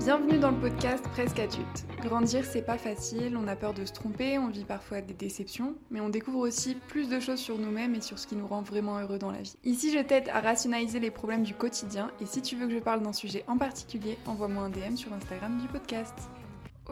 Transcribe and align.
Bienvenue 0.00 0.38
dans 0.38 0.50
le 0.50 0.56
podcast 0.56 1.04
Presque 1.10 1.38
adulte. 1.38 1.84
Grandir, 2.02 2.42
c'est 2.46 2.62
pas 2.62 2.78
facile, 2.78 3.36
on 3.36 3.46
a 3.46 3.54
peur 3.54 3.74
de 3.74 3.84
se 3.84 3.92
tromper, 3.92 4.38
on 4.38 4.48
vit 4.48 4.64
parfois 4.64 5.02
des 5.02 5.12
déceptions, 5.12 5.74
mais 5.90 6.00
on 6.00 6.08
découvre 6.08 6.38
aussi 6.38 6.74
plus 6.88 7.10
de 7.10 7.20
choses 7.20 7.38
sur 7.38 7.58
nous-mêmes 7.58 7.94
et 7.94 8.00
sur 8.00 8.18
ce 8.18 8.26
qui 8.26 8.34
nous 8.34 8.46
rend 8.46 8.62
vraiment 8.62 8.98
heureux 8.98 9.18
dans 9.18 9.30
la 9.30 9.42
vie. 9.42 9.56
Ici, 9.62 9.92
je 9.92 9.98
t'aide 9.98 10.30
à 10.30 10.40
rationaliser 10.40 11.00
les 11.00 11.10
problèmes 11.10 11.42
du 11.42 11.52
quotidien 11.52 12.10
et 12.18 12.24
si 12.24 12.40
tu 12.40 12.56
veux 12.56 12.66
que 12.66 12.72
je 12.72 12.78
parle 12.78 13.02
d'un 13.02 13.12
sujet 13.12 13.44
en 13.46 13.58
particulier, 13.58 14.16
envoie-moi 14.24 14.62
un 14.62 14.70
DM 14.70 14.96
sur 14.96 15.12
Instagram 15.12 15.58
du 15.60 15.68
podcast. 15.68 16.30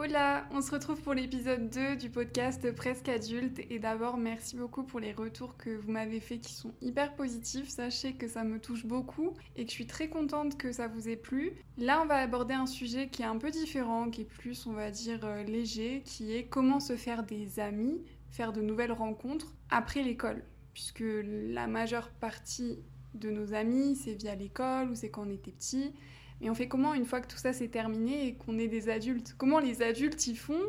Hola, 0.01 0.47
on 0.53 0.63
se 0.63 0.71
retrouve 0.71 1.03
pour 1.03 1.13
l'épisode 1.13 1.71
2 1.71 1.97
du 1.97 2.09
podcast 2.09 2.71
Presque 2.71 3.09
Adulte 3.09 3.59
et 3.69 3.81
d'abord 3.81 4.17
merci 4.17 4.55
beaucoup 4.55 4.85
pour 4.85 5.01
les 5.01 5.13
retours 5.13 5.57
que 5.57 5.71
vous 5.71 5.91
m'avez 5.91 6.21
fait 6.21 6.39
qui 6.39 6.53
sont 6.53 6.73
hyper 6.81 7.17
positifs. 7.17 7.69
Sachez 7.69 8.13
que 8.13 8.29
ça 8.29 8.45
me 8.45 8.61
touche 8.61 8.87
beaucoup 8.87 9.35
et 9.57 9.65
que 9.65 9.71
je 9.71 9.75
suis 9.75 9.89
très 9.89 10.09
contente 10.09 10.57
que 10.57 10.71
ça 10.71 10.87
vous 10.87 11.09
ait 11.09 11.17
plu. 11.17 11.55
Là 11.79 12.01
on 12.01 12.07
va 12.07 12.19
aborder 12.19 12.55
un 12.55 12.67
sujet 12.67 13.09
qui 13.09 13.23
est 13.23 13.25
un 13.25 13.39
peu 13.39 13.51
différent, 13.51 14.09
qui 14.09 14.21
est 14.21 14.25
plus 14.25 14.69
on 14.69 14.73
va 14.73 14.93
dire 14.93 15.25
euh, 15.25 15.43
léger, 15.43 16.03
qui 16.05 16.33
est 16.33 16.45
comment 16.45 16.79
se 16.79 16.95
faire 16.95 17.25
des 17.25 17.59
amis, 17.59 18.01
faire 18.31 18.53
de 18.53 18.61
nouvelles 18.61 18.93
rencontres 18.93 19.53
après 19.69 20.05
l'école. 20.05 20.45
Puisque 20.75 21.03
la 21.03 21.67
majeure 21.67 22.11
partie 22.11 22.79
de 23.15 23.31
nos 23.31 23.53
amis 23.53 23.97
c'est 23.97 24.15
via 24.15 24.37
l'école 24.37 24.91
ou 24.91 24.95
c'est 24.95 25.11
quand 25.11 25.27
on 25.27 25.31
était 25.31 25.51
petit. 25.51 25.93
Et 26.41 26.51
on 26.51 26.55
fait 26.55 26.69
comment 26.69 26.95
une 26.95 27.05
fois 27.05 27.21
que 27.21 27.27
tout 27.27 27.39
ça 27.39 27.53
s'est 27.53 27.69
terminé 27.69 28.27
et 28.27 28.35
qu'on 28.35 28.59
est 28.59 28.69
des 28.69 28.89
adultes? 28.89 29.35
Comment 29.37 29.59
les 29.59 29.83
adultes 29.83 30.27
y 30.27 30.37
font 30.37 30.61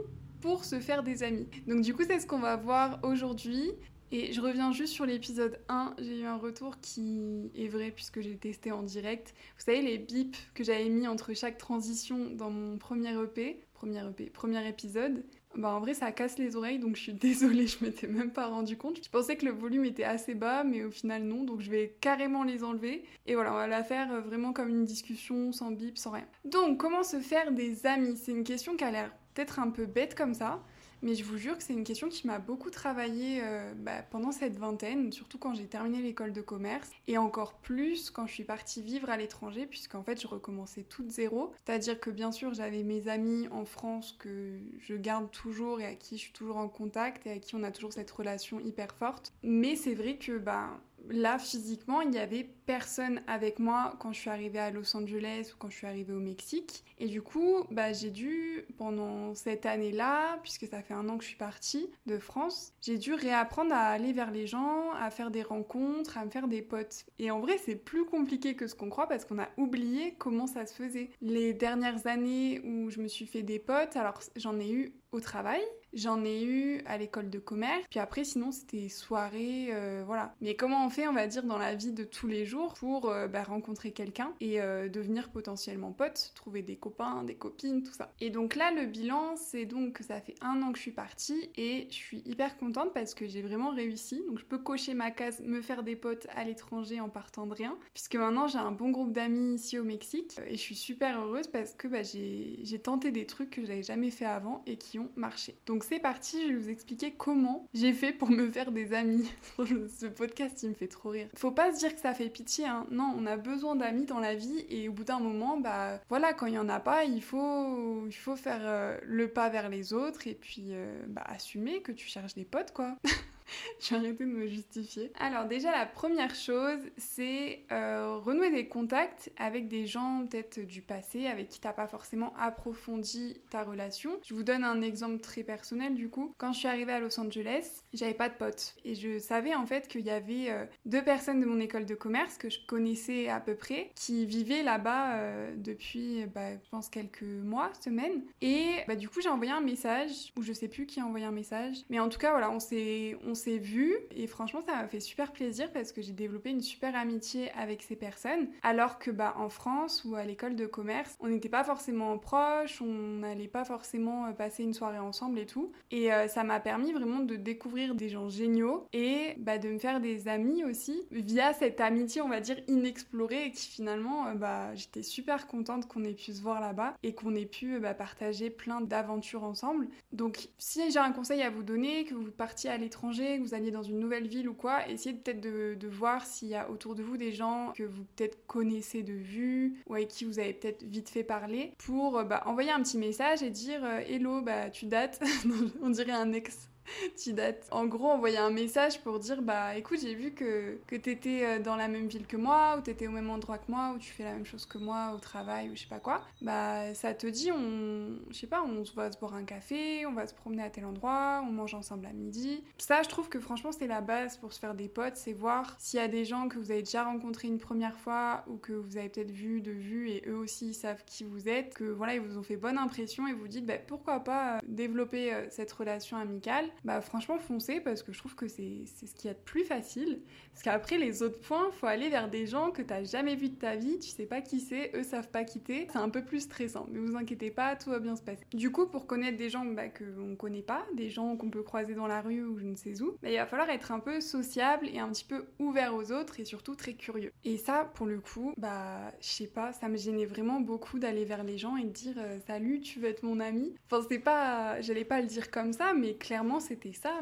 pour 0.41 0.65
se 0.65 0.79
faire 0.79 1.03
des 1.03 1.23
amis? 1.23 1.47
Donc 1.67 1.81
du 1.81 1.93
coup 1.93 2.03
c'est 2.07 2.19
ce 2.19 2.27
qu'on 2.27 2.39
va 2.39 2.55
voir 2.55 2.99
aujourd'hui. 3.03 3.71
Et 4.11 4.33
je 4.33 4.41
reviens 4.41 4.71
juste 4.71 4.93
sur 4.93 5.05
l'épisode 5.05 5.59
1, 5.69 5.95
j'ai 5.99 6.21
eu 6.21 6.25
un 6.25 6.37
retour 6.37 6.79
qui 6.81 7.51
est 7.55 7.67
vrai 7.67 7.91
puisque 7.91 8.21
j'ai 8.21 8.35
testé 8.37 8.71
en 8.71 8.81
direct. 8.81 9.35
Vous 9.57 9.65
savez 9.65 9.83
les 9.83 9.99
bips 9.99 10.35
que 10.55 10.63
j'avais 10.63 10.89
mis 10.89 11.07
entre 11.07 11.35
chaque 11.35 11.59
transition 11.59 12.31
dans 12.31 12.49
mon 12.49 12.79
premier 12.79 13.13
EP, 13.21 13.63
premier 13.73 13.99
EP, 13.99 14.31
premier 14.31 14.67
épisode. 14.67 15.23
Bah 15.59 15.71
en 15.71 15.81
vrai 15.81 15.93
ça 15.93 16.13
casse 16.13 16.37
les 16.37 16.55
oreilles 16.55 16.79
donc 16.79 16.95
je 16.95 17.01
suis 17.01 17.13
désolée, 17.27 17.67
je 17.67 17.83
m'étais 17.83 18.07
même 18.07 18.31
pas 18.31 18.47
rendu 18.47 18.77
compte. 18.77 19.03
Je 19.03 19.09
pensais 19.09 19.35
que 19.35 19.45
le 19.45 19.51
volume 19.51 19.83
était 19.83 20.05
assez 20.05 20.33
bas 20.33 20.63
mais 20.63 20.85
au 20.85 20.91
final 20.91 21.23
non 21.23 21.43
donc 21.43 21.59
je 21.59 21.69
vais 21.69 21.97
carrément 21.99 22.43
les 22.43 22.63
enlever. 22.63 23.03
Et 23.27 23.35
voilà 23.35 23.51
on 23.51 23.55
va 23.55 23.67
la 23.67 23.83
faire 23.83 24.09
euh, 24.13 24.21
vraiment 24.21 24.53
comme 24.53 24.69
une 24.69 24.85
discussion 24.85 25.51
sans 25.51 25.71
bip, 25.71 25.97
sans 25.97 26.11
rien. 26.11 26.25
Donc 26.45 26.77
comment 26.79 27.03
se 27.03 27.19
faire 27.19 27.51
des 27.51 27.85
amis? 27.85 28.15
C'est 28.15 28.31
une 28.31 28.45
question 28.45 28.77
qui 28.77 28.85
a 28.85 28.91
l'air 28.91 29.11
peut-être 29.33 29.59
un 29.59 29.69
peu 29.69 29.85
bête 29.85 30.15
comme 30.15 30.33
ça. 30.33 30.63
Mais 31.01 31.15
je 31.15 31.23
vous 31.23 31.37
jure 31.37 31.57
que 31.57 31.63
c'est 31.63 31.73
une 31.73 31.83
question 31.83 32.09
qui 32.09 32.27
m'a 32.27 32.39
beaucoup 32.39 32.69
travaillé 32.69 33.41
euh, 33.43 33.73
bah, 33.75 34.01
pendant 34.09 34.31
cette 34.31 34.57
vingtaine, 34.57 35.11
surtout 35.11 35.37
quand 35.37 35.53
j'ai 35.53 35.67
terminé 35.67 36.01
l'école 36.01 36.33
de 36.33 36.41
commerce, 36.41 36.89
et 37.07 37.17
encore 37.17 37.53
plus 37.53 38.09
quand 38.09 38.27
je 38.27 38.33
suis 38.33 38.43
partie 38.43 38.81
vivre 38.81 39.09
à 39.09 39.17
l'étranger, 39.17 39.65
puisqu'en 39.65 40.03
fait 40.03 40.21
je 40.21 40.27
recommençais 40.27 40.83
toute 40.83 41.09
zéro. 41.09 41.53
C'est-à-dire 41.65 41.99
que 41.99 42.09
bien 42.09 42.31
sûr 42.31 42.53
j'avais 42.53 42.83
mes 42.83 43.07
amis 43.07 43.47
en 43.51 43.65
France 43.65 44.15
que 44.19 44.59
je 44.79 44.95
garde 44.95 45.31
toujours 45.31 45.81
et 45.81 45.85
à 45.85 45.95
qui 45.95 46.17
je 46.17 46.23
suis 46.23 46.33
toujours 46.33 46.57
en 46.57 46.67
contact 46.67 47.25
et 47.27 47.31
à 47.31 47.39
qui 47.39 47.55
on 47.55 47.63
a 47.63 47.71
toujours 47.71 47.93
cette 47.93 48.11
relation 48.11 48.59
hyper 48.59 48.93
forte. 48.95 49.33
Mais 49.43 49.75
c'est 49.75 49.95
vrai 49.95 50.17
que 50.17 50.37
bah, 50.37 50.79
là, 51.09 51.39
physiquement, 51.39 52.01
il 52.01 52.09
n'y 52.09 52.19
avait 52.19 52.47
personne 52.65 53.21
avec 53.27 53.59
moi 53.59 53.95
quand 53.99 54.13
je 54.13 54.19
suis 54.19 54.29
arrivée 54.29 54.59
à 54.59 54.69
Los 54.69 54.95
Angeles 54.95 55.51
ou 55.53 55.57
quand 55.57 55.69
je 55.69 55.77
suis 55.77 55.87
arrivée 55.87 56.13
au 56.13 56.19
Mexique. 56.19 56.83
Et 56.99 57.07
du 57.07 57.21
coup, 57.21 57.63
bah, 57.71 57.93
j'ai 57.93 58.11
dû, 58.11 58.65
pendant 58.77 59.33
cette 59.33 59.65
année-là, 59.65 60.37
puisque 60.43 60.67
ça 60.67 60.81
fait 60.81 60.93
un 60.93 61.07
an 61.09 61.17
que 61.17 61.23
je 61.23 61.29
suis 61.29 61.37
partie 61.37 61.89
de 62.05 62.19
France, 62.19 62.73
j'ai 62.81 62.97
dû 62.97 63.13
réapprendre 63.13 63.73
à 63.73 63.87
aller 63.87 64.13
vers 64.13 64.31
les 64.31 64.47
gens, 64.47 64.91
à 64.91 65.09
faire 65.09 65.31
des 65.31 65.43
rencontres, 65.43 66.17
à 66.17 66.25
me 66.25 66.29
faire 66.29 66.47
des 66.47 66.61
potes. 66.61 67.05
Et 67.17 67.31
en 67.31 67.39
vrai, 67.39 67.57
c'est 67.57 67.75
plus 67.75 68.05
compliqué 68.05 68.55
que 68.55 68.67
ce 68.67 68.75
qu'on 68.75 68.89
croit 68.89 69.07
parce 69.07 69.25
qu'on 69.25 69.39
a 69.39 69.49
oublié 69.57 70.15
comment 70.17 70.47
ça 70.47 70.65
se 70.65 70.73
faisait. 70.73 71.09
Les 71.21 71.53
dernières 71.53 72.05
années 72.07 72.61
où 72.65 72.89
je 72.89 73.01
me 73.01 73.07
suis 73.07 73.25
fait 73.25 73.43
des 73.43 73.59
potes, 73.59 73.95
alors 73.95 74.19
j'en 74.35 74.59
ai 74.59 74.71
eu 74.71 74.93
au 75.11 75.19
travail, 75.19 75.61
j'en 75.93 76.23
ai 76.23 76.43
eu 76.43 76.81
à 76.85 76.97
l'école 76.97 77.29
de 77.29 77.39
commerce, 77.39 77.83
puis 77.89 77.99
après 77.99 78.23
sinon 78.23 78.51
c'était 78.51 78.89
soirée, 78.89 79.69
euh, 79.71 80.03
voilà. 80.05 80.35
Mais 80.41 80.55
comment 80.55 80.85
on 80.85 80.89
fait, 80.89 81.07
on 81.07 81.13
va 81.13 81.27
dire, 81.27 81.43
dans 81.43 81.57
la 81.57 81.75
vie 81.75 81.91
de 81.91 82.03
tous 82.03 82.27
les 82.27 82.45
jours 82.45 82.73
pour 82.75 83.09
euh, 83.09 83.27
bah, 83.27 83.43
rencontrer 83.43 83.91
quelqu'un 83.91 84.33
et 84.39 84.61
euh, 84.61 84.89
devenir 84.89 85.29
potentiellement 85.29 85.91
pote, 85.91 86.31
trouver 86.35 86.61
des 86.61 86.75
copains, 86.75 87.23
des 87.23 87.35
copines, 87.35 87.83
tout 87.83 87.93
ça. 87.93 88.11
Et 88.21 88.29
donc 88.29 88.55
là, 88.55 88.71
le 88.71 88.85
bilan, 88.85 89.35
c'est 89.35 89.65
donc 89.65 89.93
que 89.93 90.03
ça 90.03 90.21
fait 90.21 90.35
un 90.41 90.61
an 90.61 90.71
que 90.71 90.77
je 90.77 90.83
suis 90.83 90.91
partie 90.91 91.49
et 91.55 91.87
je 91.89 91.95
suis 91.95 92.21
hyper 92.25 92.57
contente 92.57 92.93
parce 92.93 93.13
que 93.13 93.27
j'ai 93.27 93.41
vraiment 93.41 93.71
réussi. 93.71 94.23
Donc 94.27 94.39
je 94.39 94.45
peux 94.45 94.59
cocher 94.59 94.93
ma 94.93 95.11
case, 95.11 95.41
me 95.41 95.61
faire 95.61 95.83
des 95.83 95.95
potes 95.95 96.27
à 96.35 96.43
l'étranger 96.43 96.99
en 96.99 97.09
partant 97.09 97.47
de 97.47 97.53
rien, 97.53 97.77
puisque 97.93 98.15
maintenant 98.15 98.47
j'ai 98.47 98.59
un 98.59 98.71
bon 98.71 98.91
groupe 98.91 99.11
d'amis 99.11 99.55
ici 99.55 99.79
au 99.79 99.83
Mexique 99.83 100.37
et 100.45 100.51
je 100.51 100.61
suis 100.61 100.75
super 100.75 101.19
heureuse 101.19 101.47
parce 101.47 101.73
que 101.73 101.87
bah, 101.87 102.03
j'ai 102.03 102.79
tenté 102.81 103.11
des 103.11 103.25
trucs 103.25 103.49
que 103.49 103.65
j'avais 103.65 103.83
jamais 103.83 104.11
fait 104.11 104.25
avant 104.25 104.63
et 104.65 104.77
qui 104.77 104.99
marché. 105.15 105.57
Donc 105.65 105.78
c'est 105.83 105.99
parti, 105.99 106.47
je 106.47 106.53
vais 106.53 106.57
vous 106.57 106.69
expliquer 106.69 107.11
comment 107.11 107.67
j'ai 107.73 107.93
fait 107.93 108.11
pour 108.11 108.29
me 108.29 108.49
faire 108.51 108.71
des 108.71 108.93
amis. 108.93 109.29
Ce 109.57 110.05
podcast, 110.05 110.61
il 110.63 110.69
me 110.69 110.73
fait 110.73 110.87
trop 110.87 111.09
rire. 111.09 111.27
Faut 111.35 111.51
pas 111.51 111.73
se 111.73 111.79
dire 111.79 111.93
que 111.93 112.01
ça 112.01 112.13
fait 112.13 112.29
pitié, 112.29 112.65
hein. 112.65 112.85
Non, 112.91 113.13
on 113.17 113.25
a 113.25 113.37
besoin 113.37 113.75
d'amis 113.75 114.05
dans 114.05 114.19
la 114.19 114.35
vie 114.35 114.65
et 114.69 114.89
au 114.89 114.93
bout 114.93 115.03
d'un 115.03 115.19
moment, 115.19 115.57
bah 115.57 115.99
voilà, 116.09 116.33
quand 116.33 116.45
il 116.45 116.53
y 116.53 116.59
en 116.59 116.69
a 116.69 116.79
pas, 116.79 117.03
il 117.03 117.21
faut, 117.21 118.05
il 118.07 118.15
faut 118.15 118.35
faire 118.35 118.61
euh, 118.63 118.97
le 119.03 119.27
pas 119.27 119.49
vers 119.49 119.69
les 119.69 119.93
autres 119.93 120.27
et 120.27 120.35
puis 120.35 120.67
euh, 120.69 121.03
bah, 121.07 121.23
assumer 121.25 121.81
que 121.81 121.91
tu 121.91 122.07
cherches 122.07 122.33
des 122.33 122.45
potes, 122.45 122.71
quoi. 122.71 122.95
je 123.79 123.89
vais 123.89 123.95
arrêter 123.97 124.25
de 124.25 124.29
me 124.29 124.47
justifier. 124.47 125.11
Alors 125.19 125.45
déjà 125.45 125.71
la 125.71 125.85
première 125.85 126.35
chose, 126.35 126.79
c'est 126.97 127.63
euh, 127.71 128.17
renouer 128.17 128.51
des 128.51 128.67
contacts 128.67 129.31
avec 129.37 129.67
des 129.67 129.85
gens 129.85 130.25
peut-être 130.29 130.59
du 130.59 130.81
passé, 130.81 131.27
avec 131.27 131.49
qui 131.49 131.59
t'as 131.59 131.73
pas 131.73 131.87
forcément 131.87 132.33
approfondi 132.39 133.41
ta 133.49 133.63
relation. 133.63 134.11
Je 134.23 134.33
vous 134.33 134.43
donne 134.43 134.63
un 134.63 134.81
exemple 134.81 135.19
très 135.19 135.43
personnel 135.43 135.95
du 135.95 136.09
coup. 136.09 136.33
Quand 136.37 136.53
je 136.53 136.59
suis 136.59 136.67
arrivée 136.67 136.93
à 136.93 136.99
Los 136.99 137.19
Angeles, 137.19 137.83
j'avais 137.93 138.13
pas 138.13 138.29
de 138.29 138.35
potes 138.35 138.75
et 138.85 138.95
je 138.95 139.19
savais 139.19 139.55
en 139.55 139.65
fait 139.65 139.87
qu'il 139.87 140.01
y 140.01 140.09
avait 140.09 140.49
euh, 140.49 140.65
deux 140.85 141.03
personnes 141.03 141.39
de 141.39 141.45
mon 141.45 141.59
école 141.59 141.85
de 141.85 141.95
commerce 141.95 142.37
que 142.37 142.49
je 142.49 142.59
connaissais 142.65 143.29
à 143.29 143.39
peu 143.39 143.55
près 143.55 143.91
qui 143.95 144.25
vivaient 144.25 144.63
là-bas 144.63 145.15
euh, 145.15 145.53
depuis, 145.55 146.25
bah, 146.33 146.53
je 146.53 146.69
pense 146.69 146.89
quelques 146.89 147.23
mois, 147.23 147.71
semaines. 147.81 148.23
Et 148.41 148.67
bah, 148.87 148.95
du 148.95 149.09
coup 149.09 149.21
j'ai 149.21 149.29
envoyé 149.29 149.51
un 149.51 149.61
message 149.61 150.31
ou 150.37 150.41
je 150.41 150.53
sais 150.53 150.67
plus 150.67 150.85
qui 150.85 150.99
a 150.99 151.05
envoyé 151.05 151.25
un 151.25 151.31
message, 151.31 151.77
mais 151.89 151.99
en 151.99 152.09
tout 152.09 152.19
cas 152.19 152.31
voilà, 152.31 152.51
on 152.51 152.59
s'est 152.59 153.15
s'est 153.39 153.57
vu 153.57 153.95
et 154.15 154.27
franchement 154.27 154.61
ça 154.61 154.73
m'a 154.73 154.87
fait 154.87 154.99
super 154.99 155.31
plaisir 155.31 155.71
parce 155.71 155.91
que 155.91 156.01
j'ai 156.01 156.11
développé 156.11 156.49
une 156.49 156.61
super 156.61 156.95
amitié 156.95 157.51
avec 157.51 157.81
ces 157.81 157.95
personnes. 157.95 158.49
Alors 158.61 158.99
que 158.99 159.11
bah 159.11 159.33
en 159.37 159.49
France 159.49 160.03
ou 160.05 160.15
à 160.15 160.23
l'école 160.23 160.55
de 160.55 160.65
commerce 160.65 161.15
on 161.19 161.27
n'était 161.27 161.49
pas 161.49 161.63
forcément 161.63 162.17
proches, 162.17 162.81
on 162.81 163.19
n'allait 163.19 163.47
pas 163.47 163.65
forcément 163.65 164.25
euh, 164.25 164.31
passer 164.31 164.63
une 164.63 164.73
soirée 164.73 164.99
ensemble 164.99 165.39
et 165.39 165.45
tout. 165.45 165.71
Et 165.91 166.11
euh, 166.11 166.27
ça 166.27 166.43
m'a 166.43 166.59
permis 166.59 166.91
vraiment 166.91 167.19
de 167.19 167.35
découvrir 167.35 167.95
des 167.95 168.09
gens 168.09 168.29
géniaux 168.29 168.87
et 168.93 169.35
bah, 169.37 169.57
de 169.57 169.69
me 169.69 169.79
faire 169.79 169.99
des 169.99 170.27
amis 170.27 170.63
aussi 170.63 171.01
via 171.11 171.53
cette 171.53 171.81
amitié 171.81 172.21
on 172.21 172.29
va 172.29 172.41
dire 172.41 172.57
inexplorée 172.67 173.45
et 173.45 173.51
qui 173.51 173.67
finalement 173.67 174.27
euh, 174.27 174.33
bah 174.33 174.75
j'étais 174.75 175.03
super 175.03 175.47
contente 175.47 175.87
qu'on 175.87 176.03
ait 176.03 176.13
pu 176.13 176.33
se 176.33 176.41
voir 176.41 176.59
là-bas 176.59 176.95
et 177.03 177.13
qu'on 177.13 177.35
ait 177.35 177.45
pu 177.45 177.79
bah, 177.79 177.93
partager 177.93 178.49
plein 178.49 178.81
d'aventures 178.81 179.43
ensemble. 179.43 179.87
Donc 180.11 180.49
si 180.57 180.91
j'ai 180.91 180.99
un 180.99 181.11
conseil 181.11 181.41
à 181.41 181.49
vous 181.49 181.63
donner 181.63 182.05
que 182.05 182.13
vous 182.13 182.31
partiez 182.31 182.69
à 182.69 182.77
l'étranger 182.77 183.28
que 183.37 183.43
vous 183.43 183.53
alliez 183.53 183.71
dans 183.71 183.83
une 183.83 183.99
nouvelle 183.99 184.27
ville 184.27 184.49
ou 184.49 184.53
quoi, 184.53 184.87
essayez 184.87 185.15
peut-être 185.15 185.41
de, 185.41 185.87
voir 185.87 186.25
s'il 186.25 186.49
y 186.49 186.55
a 186.55 186.69
autour 186.69 186.95
de 186.95 187.03
vous 187.03 187.17
des 187.17 187.31
gens 187.31 187.73
que 187.75 187.83
vous 187.83 188.03
peut-être 188.15 188.45
connaissez 188.47 189.03
de 189.03 189.13
vue 189.13 189.81
ou 189.87 189.95
avec 189.95 190.07
qui 190.07 190.25
vous 190.25 190.39
avez 190.39 190.53
peut-être 190.53 190.83
vite 190.83 191.09
fait 191.09 191.23
parler 191.23 191.73
pour 191.77 192.23
bah, 192.23 192.43
envoyer 192.45 192.71
un 192.71 192.81
petit 192.81 192.97
message 192.97 193.41
et 193.43 193.49
dire 193.49 193.83
euh, 193.83 193.99
Hello, 194.07 194.41
bah 194.41 194.69
tu 194.69 194.85
dates, 194.85 195.19
on 195.81 195.89
dirait 195.89 196.11
un 196.11 196.31
ex 196.31 196.69
tu 197.21 197.33
dates. 197.33 197.67
En 197.71 197.85
gros, 197.85 198.07
envoyer 198.07 198.37
un 198.37 198.49
message 198.49 199.01
pour 199.01 199.19
dire 199.19 199.41
bah 199.41 199.75
écoute, 199.75 199.99
j'ai 200.01 200.15
vu 200.15 200.31
que, 200.31 200.79
que 200.87 200.95
t'étais 200.95 201.45
euh, 201.45 201.59
dans 201.59 201.75
la 201.75 201.87
même 201.87 202.07
ville 202.07 202.27
que 202.27 202.37
moi, 202.37 202.75
ou 202.77 202.81
t'étais 202.81 203.07
au 203.07 203.11
même 203.11 203.29
endroit 203.29 203.57
que 203.57 203.71
moi, 203.71 203.93
ou 203.95 203.99
tu 203.99 204.11
fais 204.11 204.23
la 204.23 204.33
même 204.33 204.45
chose 204.45 204.65
que 204.65 204.77
moi 204.77 205.13
au 205.15 205.19
travail, 205.19 205.69
ou 205.69 205.75
je 205.75 205.81
sais 205.81 205.87
pas 205.87 205.99
quoi. 205.99 206.21
Bah 206.41 206.93
ça 206.93 207.13
te 207.13 207.27
dit, 207.27 207.51
on, 207.51 208.19
je 208.29 208.37
sais 208.37 208.47
pas, 208.47 208.63
on 208.63 208.83
va 208.95 209.11
se 209.11 209.17
boire 209.17 209.33
un 209.33 209.43
café, 209.43 210.05
on 210.05 210.13
va 210.13 210.27
se 210.27 210.33
promener 210.33 210.63
à 210.63 210.69
tel 210.69 210.85
endroit, 210.85 211.43
on 211.47 211.51
mange 211.51 211.73
ensemble 211.73 212.05
à 212.05 212.13
midi. 212.13 212.63
Ça, 212.77 213.03
je 213.03 213.09
trouve 213.09 213.29
que 213.29 213.39
franchement, 213.39 213.71
c'est 213.71 213.87
la 213.87 214.01
base 214.01 214.37
pour 214.37 214.53
se 214.53 214.59
faire 214.59 214.75
des 214.75 214.87
potes, 214.87 215.15
c'est 215.15 215.33
voir 215.33 215.75
s'il 215.79 215.99
y 215.99 216.03
a 216.03 216.07
des 216.07 216.25
gens 216.25 216.47
que 216.47 216.57
vous 216.57 216.71
avez 216.71 216.83
déjà 216.83 217.03
rencontrés 217.03 217.47
une 217.47 217.59
première 217.59 217.97
fois, 217.97 218.43
ou 218.47 218.57
que 218.57 218.73
vous 218.73 218.97
avez 218.97 219.09
peut-être 219.09 219.31
vu 219.31 219.61
de 219.61 219.71
vue, 219.71 220.09
et 220.09 220.23
eux 220.27 220.37
aussi 220.37 220.69
ils 220.69 220.73
savent 220.73 221.03
qui 221.05 221.23
vous 221.23 221.47
êtes, 221.47 221.73
que 221.73 221.83
voilà, 221.83 222.15
ils 222.15 222.21
vous 222.21 222.37
ont 222.37 222.43
fait 222.43 222.57
bonne 222.57 222.77
impression, 222.77 223.27
et 223.27 223.33
vous 223.33 223.47
dites 223.47 223.65
bah 223.65 223.77
pourquoi 223.87 224.19
pas 224.19 224.57
euh, 224.57 224.59
développer 224.67 225.33
euh, 225.33 225.45
cette 225.49 225.71
relation 225.71 226.17
amicale 226.17 226.65
bah 226.83 227.01
franchement 227.01 227.37
foncez 227.37 227.79
parce 227.79 228.03
que 228.03 228.11
je 228.11 228.19
trouve 228.19 228.35
que 228.35 228.47
c'est 228.47 228.85
ce 228.85 229.13
qu'il 229.15 229.27
y 229.27 229.31
a 229.31 229.33
de 229.33 229.39
plus 229.39 229.63
facile. 229.63 230.21
Parce 230.51 230.63
qu'après 230.63 230.97
les 230.97 231.23
autres 231.23 231.39
points, 231.39 231.71
faut 231.71 231.87
aller 231.87 232.09
vers 232.09 232.29
des 232.29 232.45
gens 232.45 232.71
que 232.71 232.81
t'as 232.81 233.03
jamais 233.03 233.35
vu 233.35 233.49
de 233.49 233.55
ta 233.55 233.75
vie, 233.75 233.99
tu 233.99 234.09
sais 234.09 234.25
pas 234.25 234.41
qui 234.41 234.59
c'est, 234.59 234.91
eux 234.95 235.03
savent 235.03 235.29
pas 235.29 235.43
quitter. 235.43 235.87
C'est 235.91 235.99
un 235.99 236.09
peu 236.09 236.23
plus 236.23 236.41
stressant, 236.41 236.87
mais 236.91 236.99
vous 236.99 237.15
inquiétez 237.15 237.51
pas, 237.51 237.75
tout 237.75 237.89
va 237.89 237.99
bien 237.99 238.15
se 238.15 238.21
passer. 238.21 238.43
Du 238.53 238.71
coup, 238.71 238.87
pour 238.87 239.07
connaître 239.07 239.37
des 239.37 239.49
gens 239.49 239.65
bah, 239.65 239.89
qu'on 239.89 240.35
connaît 240.35 240.61
pas, 240.61 240.85
des 240.95 241.09
gens 241.09 241.35
qu'on 241.37 241.49
peut 241.49 241.63
croiser 241.63 241.95
dans 241.95 242.07
la 242.07 242.21
rue 242.21 242.43
ou 242.43 242.57
je 242.59 242.65
ne 242.65 242.75
sais 242.75 243.01
où, 243.01 243.15
bah, 243.21 243.29
il 243.29 243.37
va 243.37 243.45
falloir 243.45 243.69
être 243.69 243.91
un 243.91 243.99
peu 243.99 244.21
sociable 244.21 244.87
et 244.91 244.99
un 244.99 245.09
petit 245.09 245.25
peu 245.25 245.45
ouvert 245.59 245.95
aux 245.95 246.11
autres 246.11 246.39
et 246.39 246.45
surtout 246.45 246.75
très 246.75 246.93
curieux. 246.93 247.31
Et 247.43 247.57
ça, 247.57 247.85
pour 247.93 248.05
le 248.05 248.19
coup, 248.19 248.53
bah 248.57 249.11
je 249.21 249.29
sais 249.29 249.47
pas, 249.47 249.71
ça 249.73 249.87
me 249.87 249.97
gênait 249.97 250.25
vraiment 250.25 250.59
beaucoup 250.59 250.99
d'aller 250.99 251.25
vers 251.25 251.43
les 251.43 251.57
gens 251.57 251.77
et 251.77 251.83
de 251.83 251.89
dire 251.89 252.15
euh, 252.17 252.39
salut, 252.47 252.81
tu 252.81 252.99
veux 252.99 253.07
être 253.07 253.23
mon 253.23 253.39
ami? 253.39 253.75
Enfin, 253.89 254.05
c'est 254.09 254.19
pas, 254.19 254.81
j'allais 254.81 255.05
pas 255.05 255.21
le 255.21 255.27
dire 255.27 255.51
comme 255.51 255.73
ça, 255.73 255.93
mais 255.93 256.15
clairement 256.15 256.59
c'était 256.69 256.93
ça 256.93 257.19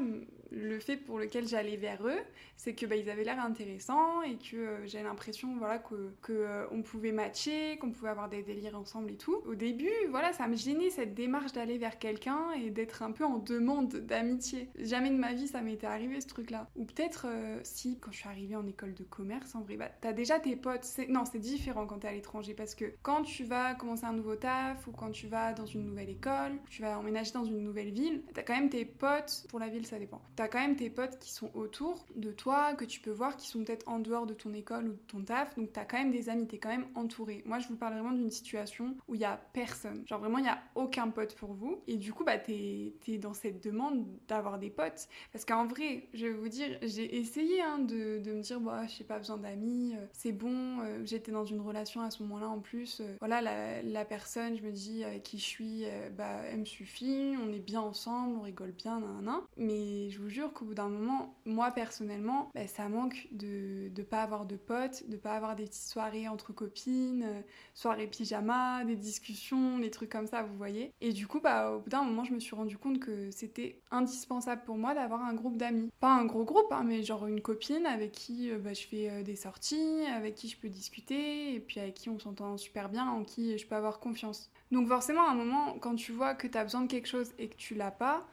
le 0.51 0.79
fait 0.79 0.97
pour 0.97 1.19
lequel 1.19 1.47
j'allais 1.47 1.77
vers 1.77 2.05
eux, 2.05 2.19
c'est 2.55 2.73
que 2.73 2.85
bah, 2.85 2.95
ils 2.95 3.09
avaient 3.09 3.23
l'air 3.23 3.39
intéressants 3.39 4.21
et 4.21 4.37
que 4.37 4.55
euh, 4.55 4.87
j'ai 4.87 5.03
l'impression 5.03 5.55
voilà 5.57 5.79
que, 5.79 6.11
euh, 6.29 6.65
on 6.71 6.81
pouvait 6.81 7.11
matcher, 7.11 7.77
qu'on 7.77 7.91
pouvait 7.91 8.09
avoir 8.09 8.29
des 8.29 8.43
délires 8.43 8.77
ensemble 8.77 9.11
et 9.11 9.17
tout. 9.17 9.35
Au 9.45 9.55
début, 9.55 9.91
voilà, 10.09 10.33
ça 10.33 10.47
me 10.47 10.55
gênait 10.55 10.89
cette 10.89 11.13
démarche 11.13 11.53
d'aller 11.53 11.77
vers 11.77 11.99
quelqu'un 11.99 12.51
et 12.51 12.69
d'être 12.69 13.03
un 13.03 13.11
peu 13.11 13.25
en 13.25 13.37
demande 13.37 13.95
d'amitié. 13.95 14.69
Jamais 14.79 15.09
de 15.09 15.17
ma 15.17 15.33
vie 15.33 15.47
ça 15.47 15.61
m'était 15.61 15.87
arrivé 15.87 16.19
ce 16.21 16.27
truc-là. 16.27 16.67
Ou 16.75 16.85
peut-être 16.85 17.27
euh, 17.27 17.59
si 17.63 17.99
quand 17.99 18.11
je 18.11 18.17
suis 18.17 18.29
arrivée 18.29 18.55
en 18.55 18.65
école 18.67 18.93
de 18.93 19.03
commerce, 19.03 19.55
en 19.55 19.61
vrai, 19.61 19.77
bah 19.77 19.89
t'as 20.01 20.13
déjà 20.13 20.39
tes 20.39 20.55
potes. 20.55 20.85
Non, 21.09 21.23
c'est 21.25 21.39
différent 21.39 21.85
quand 21.85 21.99
t'es 21.99 22.07
à 22.07 22.13
l'étranger 22.13 22.53
parce 22.53 22.75
que 22.75 22.85
quand 23.01 23.23
tu 23.23 23.43
vas 23.43 23.75
commencer 23.75 24.05
un 24.05 24.13
nouveau 24.13 24.35
taf 24.35 24.87
ou 24.87 24.91
quand 24.91 25.11
tu 25.11 25.27
vas 25.27 25.53
dans 25.53 25.65
une 25.65 25.85
nouvelle 25.85 26.09
école, 26.09 26.53
tu 26.69 26.81
vas 26.81 26.97
emménager 26.97 27.31
dans 27.33 27.45
une 27.45 27.61
nouvelle 27.63 27.91
ville, 27.91 28.23
t'as 28.33 28.43
quand 28.43 28.55
même 28.55 28.69
tes 28.69 28.85
potes. 28.85 29.45
Pour 29.49 29.59
la 29.59 29.67
ville, 29.67 29.85
ça 29.85 29.99
dépend 29.99 30.21
t'as 30.37 30.47
quand 30.47 30.59
même 30.59 30.75
tes 30.75 30.91
potes 30.91 31.17
qui 31.19 31.31
sont 31.31 31.49
autour 31.55 32.05
de 32.15 32.31
toi, 32.31 32.75
que 32.75 32.85
tu 32.85 33.01
peux 33.01 33.11
voir, 33.11 33.35
qui 33.35 33.47
sont 33.47 33.63
peut-être 33.63 33.89
en 33.89 33.99
dehors 33.99 34.27
de 34.27 34.35
ton 34.35 34.53
école 34.53 34.87
ou 34.87 34.91
de 34.93 35.01
ton 35.07 35.21
taf, 35.23 35.55
donc 35.55 35.73
t'as 35.73 35.83
quand 35.83 35.97
même 35.97 36.11
des 36.11 36.29
amis, 36.29 36.47
t'es 36.47 36.59
quand 36.59 36.69
même 36.69 36.85
entouré. 36.93 37.41
Moi, 37.45 37.57
je 37.59 37.67
vous 37.67 37.75
parle 37.75 37.93
vraiment 37.93 38.11
d'une 38.11 38.29
situation 38.29 38.95
où 39.07 39.15
il 39.15 39.21
y 39.21 39.25
a 39.25 39.41
personne. 39.53 40.03
Genre 40.07 40.19
vraiment, 40.19 40.37
il 40.37 40.45
y 40.45 40.49
a 40.49 40.61
aucun 40.75 41.09
pote 41.09 41.35
pour 41.35 41.53
vous. 41.53 41.81
Et 41.87 41.97
du 41.97 42.13
coup, 42.13 42.23
bah, 42.23 42.37
t'es 42.37 42.93
es 43.07 43.17
dans 43.17 43.33
cette 43.33 43.63
demande 43.63 44.05
d'avoir 44.27 44.59
des 44.59 44.69
potes. 44.69 45.07
Parce 45.31 45.43
qu'en 45.43 45.65
vrai, 45.65 46.07
je 46.13 46.27
vais 46.27 46.33
vous 46.33 46.49
dire, 46.49 46.77
j'ai 46.83 47.17
essayé 47.17 47.61
hein, 47.61 47.79
de, 47.79 48.19
de, 48.19 48.33
me 48.33 48.41
dire, 48.41 48.59
bah, 48.59 48.85
j'ai 48.87 49.03
pas 49.03 49.17
besoin 49.17 49.37
d'amis, 49.37 49.95
euh, 49.95 50.05
c'est 50.13 50.33
bon, 50.33 50.81
euh, 50.81 51.01
j'étais 51.03 51.31
dans 51.31 51.45
une 51.45 51.61
relation 51.61 52.01
à 52.01 52.11
ce 52.11 52.21
moment-là 52.23 52.47
en 52.47 52.59
plus. 52.59 52.99
Euh, 53.01 53.15
voilà, 53.19 53.41
la, 53.41 53.81
la, 53.81 54.05
personne, 54.05 54.55
je 54.55 54.61
me 54.61 54.71
dis, 54.71 55.03
avec 55.03 55.23
qui 55.23 55.39
je 55.39 55.45
suis, 55.45 55.85
bah, 56.15 56.41
elle 56.51 56.59
me 56.59 56.65
suffit, 56.65 57.33
on 57.43 57.51
est 57.51 57.59
bien 57.59 57.81
ensemble, 57.81 58.37
on 58.37 58.41
rigole 58.41 58.71
bien, 58.71 58.99
nan, 58.99 59.23
nan. 59.23 59.41
Mais 59.57 60.09
je 60.11 60.21
vous 60.21 60.26
jure 60.29 60.53
qu'au 60.53 60.65
bout 60.65 60.73
d'un 60.73 60.89
moment, 60.89 61.35
moi 61.45 61.71
personnellement, 61.71 62.49
bah, 62.53 62.67
ça 62.67 62.89
manque 62.89 63.27
de 63.31 63.91
ne 63.95 64.03
pas 64.03 64.21
avoir 64.23 64.45
de 64.45 64.55
potes, 64.55 65.09
de 65.09 65.17
pas 65.17 65.33
avoir 65.33 65.55
des 65.55 65.65
petites 65.65 65.89
soirées 65.89 66.27
entre 66.27 66.53
copines, 66.53 67.23
euh, 67.23 67.41
soirées 67.73 68.07
pyjama, 68.07 68.83
des 68.85 68.95
discussions, 68.95 69.79
des 69.79 69.91
trucs 69.91 70.09
comme 70.09 70.27
ça, 70.27 70.43
vous 70.43 70.55
voyez. 70.55 70.93
Et 71.01 71.13
du 71.13 71.27
coup, 71.27 71.39
bah, 71.39 71.71
au 71.71 71.79
bout 71.79 71.89
d'un 71.89 72.03
moment, 72.03 72.23
je 72.23 72.33
me 72.33 72.39
suis 72.39 72.55
rendu 72.55 72.77
compte 72.77 72.99
que 72.99 73.31
c'était 73.31 73.81
indispensable 73.91 74.63
pour 74.65 74.77
moi 74.77 74.93
d'avoir 74.93 75.23
un 75.23 75.33
groupe 75.33 75.57
d'amis. 75.57 75.89
Pas 75.99 76.13
un 76.13 76.25
gros 76.25 76.43
groupe, 76.43 76.71
hein, 76.71 76.83
mais 76.85 77.03
genre 77.03 77.27
une 77.27 77.41
copine 77.41 77.85
avec 77.85 78.11
qui 78.11 78.51
euh, 78.51 78.57
bah, 78.57 78.73
je 78.73 78.85
fais 78.85 79.09
euh, 79.09 79.23
des 79.23 79.35
sorties, 79.35 80.05
avec 80.15 80.35
qui 80.35 80.49
je 80.49 80.57
peux 80.57 80.69
discuter, 80.69 81.53
et 81.53 81.59
puis 81.59 81.79
avec 81.79 81.93
qui 81.93 82.09
on 82.09 82.19
s'entend 82.19 82.57
super 82.57 82.89
bien, 82.89 83.07
en 83.09 83.23
qui 83.23 83.57
je 83.57 83.67
peux 83.67 83.75
avoir 83.75 83.99
confiance. 83.99 84.51
Donc 84.71 84.87
forcément, 84.87 85.27
à 85.27 85.31
un 85.31 85.35
moment, 85.35 85.77
quand 85.79 85.95
tu 85.95 86.11
vois 86.11 86.35
que 86.35 86.47
tu 86.47 86.57
as 86.57 86.63
besoin 86.63 86.81
de 86.81 86.87
quelque 86.87 87.07
chose 87.07 87.31
et 87.37 87.47
que 87.47 87.55
tu 87.55 87.73
l'as 87.73 87.91
pas, 87.91 88.27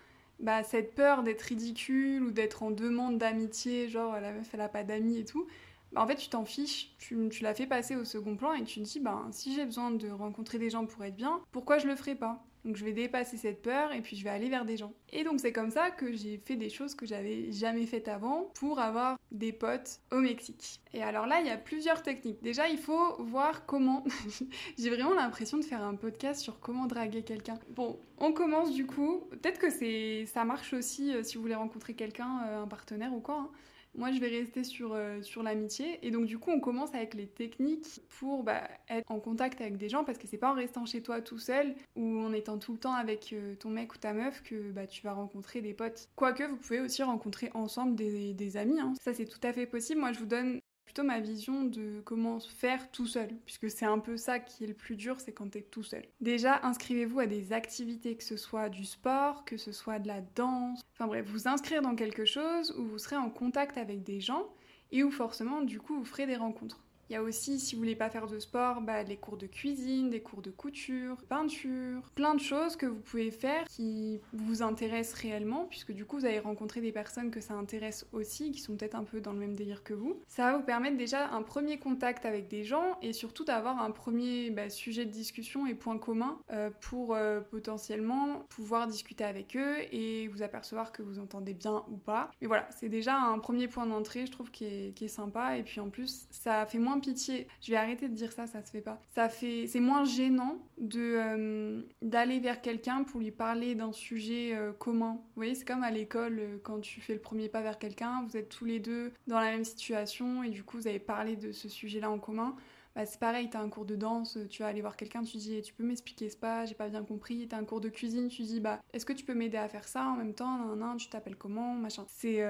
bah, 0.44 0.62
cette 0.64 0.94
peur 0.94 1.22
d'être 1.24 1.42
ridicule 1.42 2.22
ou 2.24 2.30
d'être 2.30 2.62
en 2.62 2.70
demande 2.70 3.18
d'amitié, 3.18 3.88
genre 3.88 4.14
la 4.20 4.32
meuf 4.32 4.48
elle 4.54 4.60
a 4.60 4.68
pas 4.68 4.84
d'amis 4.84 5.18
et 5.18 5.24
tout, 5.24 5.46
bah, 5.92 6.02
en 6.02 6.06
fait 6.06 6.16
tu 6.16 6.28
t'en 6.28 6.44
fiches, 6.44 6.94
tu, 6.98 7.28
tu 7.30 7.42
la 7.42 7.54
fais 7.54 7.66
passer 7.66 7.96
au 7.96 8.04
second 8.04 8.36
plan 8.36 8.52
et 8.54 8.64
tu 8.64 8.80
te 8.80 8.86
dis 8.86 9.00
bah 9.00 9.26
si 9.32 9.54
j'ai 9.54 9.64
besoin 9.64 9.90
de 9.90 10.08
rencontrer 10.10 10.58
des 10.58 10.70
gens 10.70 10.86
pour 10.86 11.04
être 11.04 11.16
bien, 11.16 11.40
pourquoi 11.52 11.78
je 11.78 11.86
le 11.88 11.96
ferais 11.96 12.16
pas? 12.16 12.44
Donc 12.64 12.76
je 12.76 12.84
vais 12.84 12.92
dépasser 12.92 13.36
cette 13.36 13.62
peur 13.62 13.92
et 13.92 14.00
puis 14.00 14.16
je 14.16 14.24
vais 14.24 14.30
aller 14.30 14.48
vers 14.48 14.64
des 14.64 14.76
gens. 14.76 14.92
Et 15.12 15.22
donc 15.24 15.40
c'est 15.40 15.52
comme 15.52 15.70
ça 15.70 15.90
que 15.90 16.12
j'ai 16.12 16.38
fait 16.38 16.56
des 16.56 16.70
choses 16.70 16.94
que 16.94 17.06
j'avais 17.06 17.52
jamais 17.52 17.86
faites 17.86 18.08
avant 18.08 18.50
pour 18.54 18.78
avoir 18.78 19.18
des 19.32 19.52
potes 19.52 20.00
au 20.10 20.20
Mexique. 20.20 20.80
Et 20.92 21.02
alors 21.02 21.26
là, 21.26 21.40
il 21.40 21.46
y 21.46 21.50
a 21.50 21.56
plusieurs 21.56 22.02
techniques. 22.02 22.42
Déjà, 22.42 22.68
il 22.68 22.78
faut 22.78 23.22
voir 23.22 23.66
comment. 23.66 24.04
j'ai 24.78 24.90
vraiment 24.90 25.14
l'impression 25.14 25.58
de 25.58 25.64
faire 25.64 25.82
un 25.82 25.94
podcast 25.94 26.40
sur 26.40 26.60
comment 26.60 26.86
draguer 26.86 27.22
quelqu'un. 27.22 27.58
Bon, 27.70 27.98
on 28.18 28.32
commence 28.32 28.72
du 28.72 28.86
coup. 28.86 29.26
Peut-être 29.30 29.58
que 29.58 29.70
c'est 29.70 30.26
ça 30.26 30.44
marche 30.44 30.72
aussi 30.72 31.14
euh, 31.14 31.22
si 31.22 31.36
vous 31.36 31.42
voulez 31.42 31.54
rencontrer 31.54 31.94
quelqu'un, 31.94 32.42
euh, 32.46 32.62
un 32.62 32.66
partenaire 32.66 33.12
ou 33.12 33.20
quoi. 33.20 33.40
Hein. 33.40 33.50
Moi, 33.96 34.10
je 34.10 34.18
vais 34.18 34.28
rester 34.28 34.64
sur, 34.64 34.92
euh, 34.92 35.22
sur 35.22 35.42
l'amitié. 35.42 35.98
Et 36.02 36.10
donc, 36.10 36.26
du 36.26 36.38
coup, 36.38 36.50
on 36.50 36.60
commence 36.60 36.94
avec 36.94 37.14
les 37.14 37.26
techniques 37.26 38.00
pour 38.18 38.42
bah, 38.42 38.62
être 38.88 39.10
en 39.10 39.20
contact 39.20 39.60
avec 39.60 39.76
des 39.76 39.88
gens 39.88 40.04
parce 40.04 40.18
que 40.18 40.26
c'est 40.26 40.38
pas 40.38 40.50
en 40.50 40.54
restant 40.54 40.84
chez 40.84 41.02
toi 41.02 41.20
tout 41.20 41.38
seul 41.38 41.74
ou 41.94 42.18
en 42.20 42.32
étant 42.32 42.58
tout 42.58 42.72
le 42.72 42.78
temps 42.78 42.94
avec 42.94 43.32
euh, 43.32 43.54
ton 43.54 43.70
mec 43.70 43.94
ou 43.94 43.98
ta 43.98 44.12
meuf 44.12 44.42
que 44.42 44.72
bah, 44.72 44.86
tu 44.86 45.02
vas 45.02 45.12
rencontrer 45.12 45.60
des 45.60 45.74
potes. 45.74 46.08
Quoique, 46.16 46.42
vous 46.42 46.56
pouvez 46.56 46.80
aussi 46.80 47.02
rencontrer 47.02 47.50
ensemble 47.54 47.94
des, 47.94 48.34
des 48.34 48.56
amis. 48.56 48.80
Hein. 48.80 48.94
Ça, 49.00 49.14
c'est 49.14 49.26
tout 49.26 49.40
à 49.42 49.52
fait 49.52 49.66
possible. 49.66 50.00
Moi, 50.00 50.12
je 50.12 50.18
vous 50.18 50.26
donne 50.26 50.60
plutôt 50.84 51.02
ma 51.02 51.20
vision 51.20 51.64
de 51.64 52.00
comment 52.04 52.38
faire 52.40 52.90
tout 52.90 53.06
seul, 53.06 53.28
puisque 53.46 53.70
c'est 53.70 53.86
un 53.86 53.98
peu 53.98 54.16
ça 54.16 54.38
qui 54.38 54.64
est 54.64 54.66
le 54.66 54.74
plus 54.74 54.96
dur, 54.96 55.20
c'est 55.20 55.32
quand 55.32 55.50
t'es 55.50 55.62
tout 55.62 55.82
seul. 55.82 56.04
Déjà, 56.20 56.60
inscrivez-vous 56.62 57.20
à 57.20 57.26
des 57.26 57.52
activités, 57.52 58.16
que 58.16 58.24
ce 58.24 58.36
soit 58.36 58.68
du 58.68 58.84
sport, 58.84 59.44
que 59.44 59.56
ce 59.56 59.72
soit 59.72 59.98
de 59.98 60.08
la 60.08 60.20
danse, 60.20 60.82
enfin 60.92 61.06
bref, 61.06 61.26
vous 61.26 61.48
inscrire 61.48 61.82
dans 61.82 61.96
quelque 61.96 62.24
chose 62.24 62.74
où 62.78 62.84
vous 62.84 62.98
serez 62.98 63.16
en 63.16 63.30
contact 63.30 63.78
avec 63.78 64.02
des 64.02 64.20
gens 64.20 64.46
et 64.92 65.02
où 65.02 65.10
forcément, 65.10 65.62
du 65.62 65.80
coup, 65.80 65.96
vous 65.96 66.04
ferez 66.04 66.26
des 66.26 66.36
rencontres. 66.36 66.83
Il 67.10 67.12
y 67.12 67.16
a 67.16 67.22
aussi, 67.22 67.60
si 67.60 67.74
vous 67.74 67.80
voulez 67.80 67.96
pas 67.96 68.08
faire 68.08 68.26
de 68.26 68.38
sport, 68.38 68.80
bah, 68.80 69.02
les 69.02 69.16
cours 69.16 69.36
de 69.36 69.46
cuisine, 69.46 70.10
des 70.10 70.20
cours 70.20 70.42
de 70.42 70.50
couture, 70.50 71.16
peinture, 71.28 72.10
plein 72.14 72.34
de 72.34 72.40
choses 72.40 72.76
que 72.76 72.86
vous 72.86 73.00
pouvez 73.00 73.30
faire 73.30 73.64
qui 73.68 74.20
vous 74.32 74.62
intéressent 74.62 75.20
réellement, 75.20 75.66
puisque 75.68 75.92
du 75.92 76.04
coup 76.04 76.18
vous 76.18 76.24
allez 76.24 76.38
rencontrer 76.38 76.80
des 76.80 76.92
personnes 76.92 77.30
que 77.30 77.40
ça 77.40 77.54
intéresse 77.54 78.06
aussi, 78.12 78.50
qui 78.52 78.60
sont 78.60 78.76
peut-être 78.76 78.94
un 78.94 79.04
peu 79.04 79.20
dans 79.20 79.32
le 79.32 79.38
même 79.38 79.54
délire 79.54 79.82
que 79.82 79.94
vous. 79.94 80.20
Ça 80.28 80.50
va 80.50 80.58
vous 80.58 80.64
permettre 80.64 80.96
déjà 80.96 81.28
un 81.28 81.42
premier 81.42 81.78
contact 81.78 82.24
avec 82.24 82.48
des 82.48 82.64
gens 82.64 82.98
et 83.02 83.12
surtout 83.12 83.44
d'avoir 83.44 83.82
un 83.82 83.90
premier 83.90 84.50
bah, 84.50 84.70
sujet 84.70 85.04
de 85.04 85.10
discussion 85.10 85.66
et 85.66 85.74
point 85.74 85.98
commun 85.98 86.38
euh, 86.52 86.70
pour 86.80 87.14
euh, 87.14 87.40
potentiellement 87.40 88.44
pouvoir 88.48 88.86
discuter 88.86 89.24
avec 89.24 89.56
eux 89.56 89.76
et 89.92 90.28
vous 90.28 90.42
apercevoir 90.42 90.92
que 90.92 91.02
vous 91.02 91.18
entendez 91.18 91.54
bien 91.54 91.84
ou 91.90 91.96
pas. 91.96 92.30
Mais 92.40 92.46
voilà, 92.46 92.66
c'est 92.70 92.88
déjà 92.88 93.16
un 93.16 93.38
premier 93.38 93.68
point 93.68 93.86
d'entrée, 93.86 94.26
je 94.26 94.32
trouve, 94.32 94.50
qui 94.50 94.64
est, 94.64 94.94
qui 94.94 95.04
est 95.04 95.08
sympa 95.08 95.56
et 95.58 95.62
puis 95.62 95.80
en 95.80 95.90
plus 95.90 96.26
ça 96.30 96.66
fait 96.66 96.78
moins 96.78 96.93
pitié. 97.00 97.46
Je 97.60 97.70
vais 97.70 97.76
arrêter 97.76 98.08
de 98.08 98.14
dire 98.14 98.32
ça, 98.32 98.46
ça 98.46 98.62
se 98.62 98.70
fait 98.70 98.80
pas. 98.80 99.00
Ça 99.14 99.28
fait, 99.28 99.66
c'est 99.66 99.80
moins 99.80 100.04
gênant 100.04 100.58
de 100.78 101.16
euh, 101.16 101.82
d'aller 102.02 102.40
vers 102.40 102.60
quelqu'un 102.60 103.04
pour 103.04 103.20
lui 103.20 103.30
parler 103.30 103.74
d'un 103.74 103.92
sujet 103.92 104.54
euh, 104.54 104.72
commun. 104.72 105.14
Vous 105.14 105.36
voyez, 105.36 105.54
c'est 105.54 105.64
comme 105.64 105.82
à 105.82 105.90
l'école 105.90 106.38
euh, 106.38 106.58
quand 106.62 106.80
tu 106.80 107.00
fais 107.00 107.14
le 107.14 107.20
premier 107.20 107.48
pas 107.48 107.62
vers 107.62 107.78
quelqu'un, 107.78 108.24
vous 108.28 108.36
êtes 108.36 108.48
tous 108.48 108.64
les 108.64 108.80
deux 108.80 109.12
dans 109.26 109.40
la 109.40 109.50
même 109.50 109.64
situation 109.64 110.42
et 110.42 110.50
du 110.50 110.64
coup 110.64 110.78
vous 110.78 110.86
avez 110.86 110.98
parlé 110.98 111.36
de 111.36 111.52
ce 111.52 111.68
sujet-là 111.68 112.10
en 112.10 112.18
commun. 112.18 112.56
Bah, 112.94 113.04
c'est 113.06 113.18
pareil, 113.18 113.50
t'as 113.50 113.60
un 113.60 113.68
cours 113.68 113.86
de 113.86 113.96
danse, 113.96 114.38
tu 114.48 114.62
vas 114.62 114.68
aller 114.68 114.80
voir 114.80 114.96
quelqu'un, 114.96 115.24
tu 115.24 115.36
dis 115.36 115.60
tu 115.62 115.74
peux 115.74 115.82
m'expliquer 115.82 116.30
ce 116.30 116.36
pas, 116.36 116.64
j'ai 116.64 116.76
pas 116.76 116.88
bien 116.88 117.02
compris. 117.02 117.48
T'as 117.48 117.58
un 117.58 117.64
cours 117.64 117.80
de 117.80 117.88
cuisine, 117.88 118.28
tu 118.28 118.42
dis 118.42 118.60
bah 118.60 118.80
est-ce 118.92 119.04
que 119.04 119.12
tu 119.12 119.24
peux 119.24 119.34
m'aider 119.34 119.56
à 119.56 119.68
faire 119.68 119.88
ça 119.88 120.06
en 120.06 120.16
même 120.16 120.34
temps, 120.34 120.58
nan, 120.58 120.78
nan, 120.78 120.96
tu 120.96 121.08
t'appelles 121.08 121.36
comment, 121.36 121.74
machin. 121.74 122.04
C'est 122.08 122.44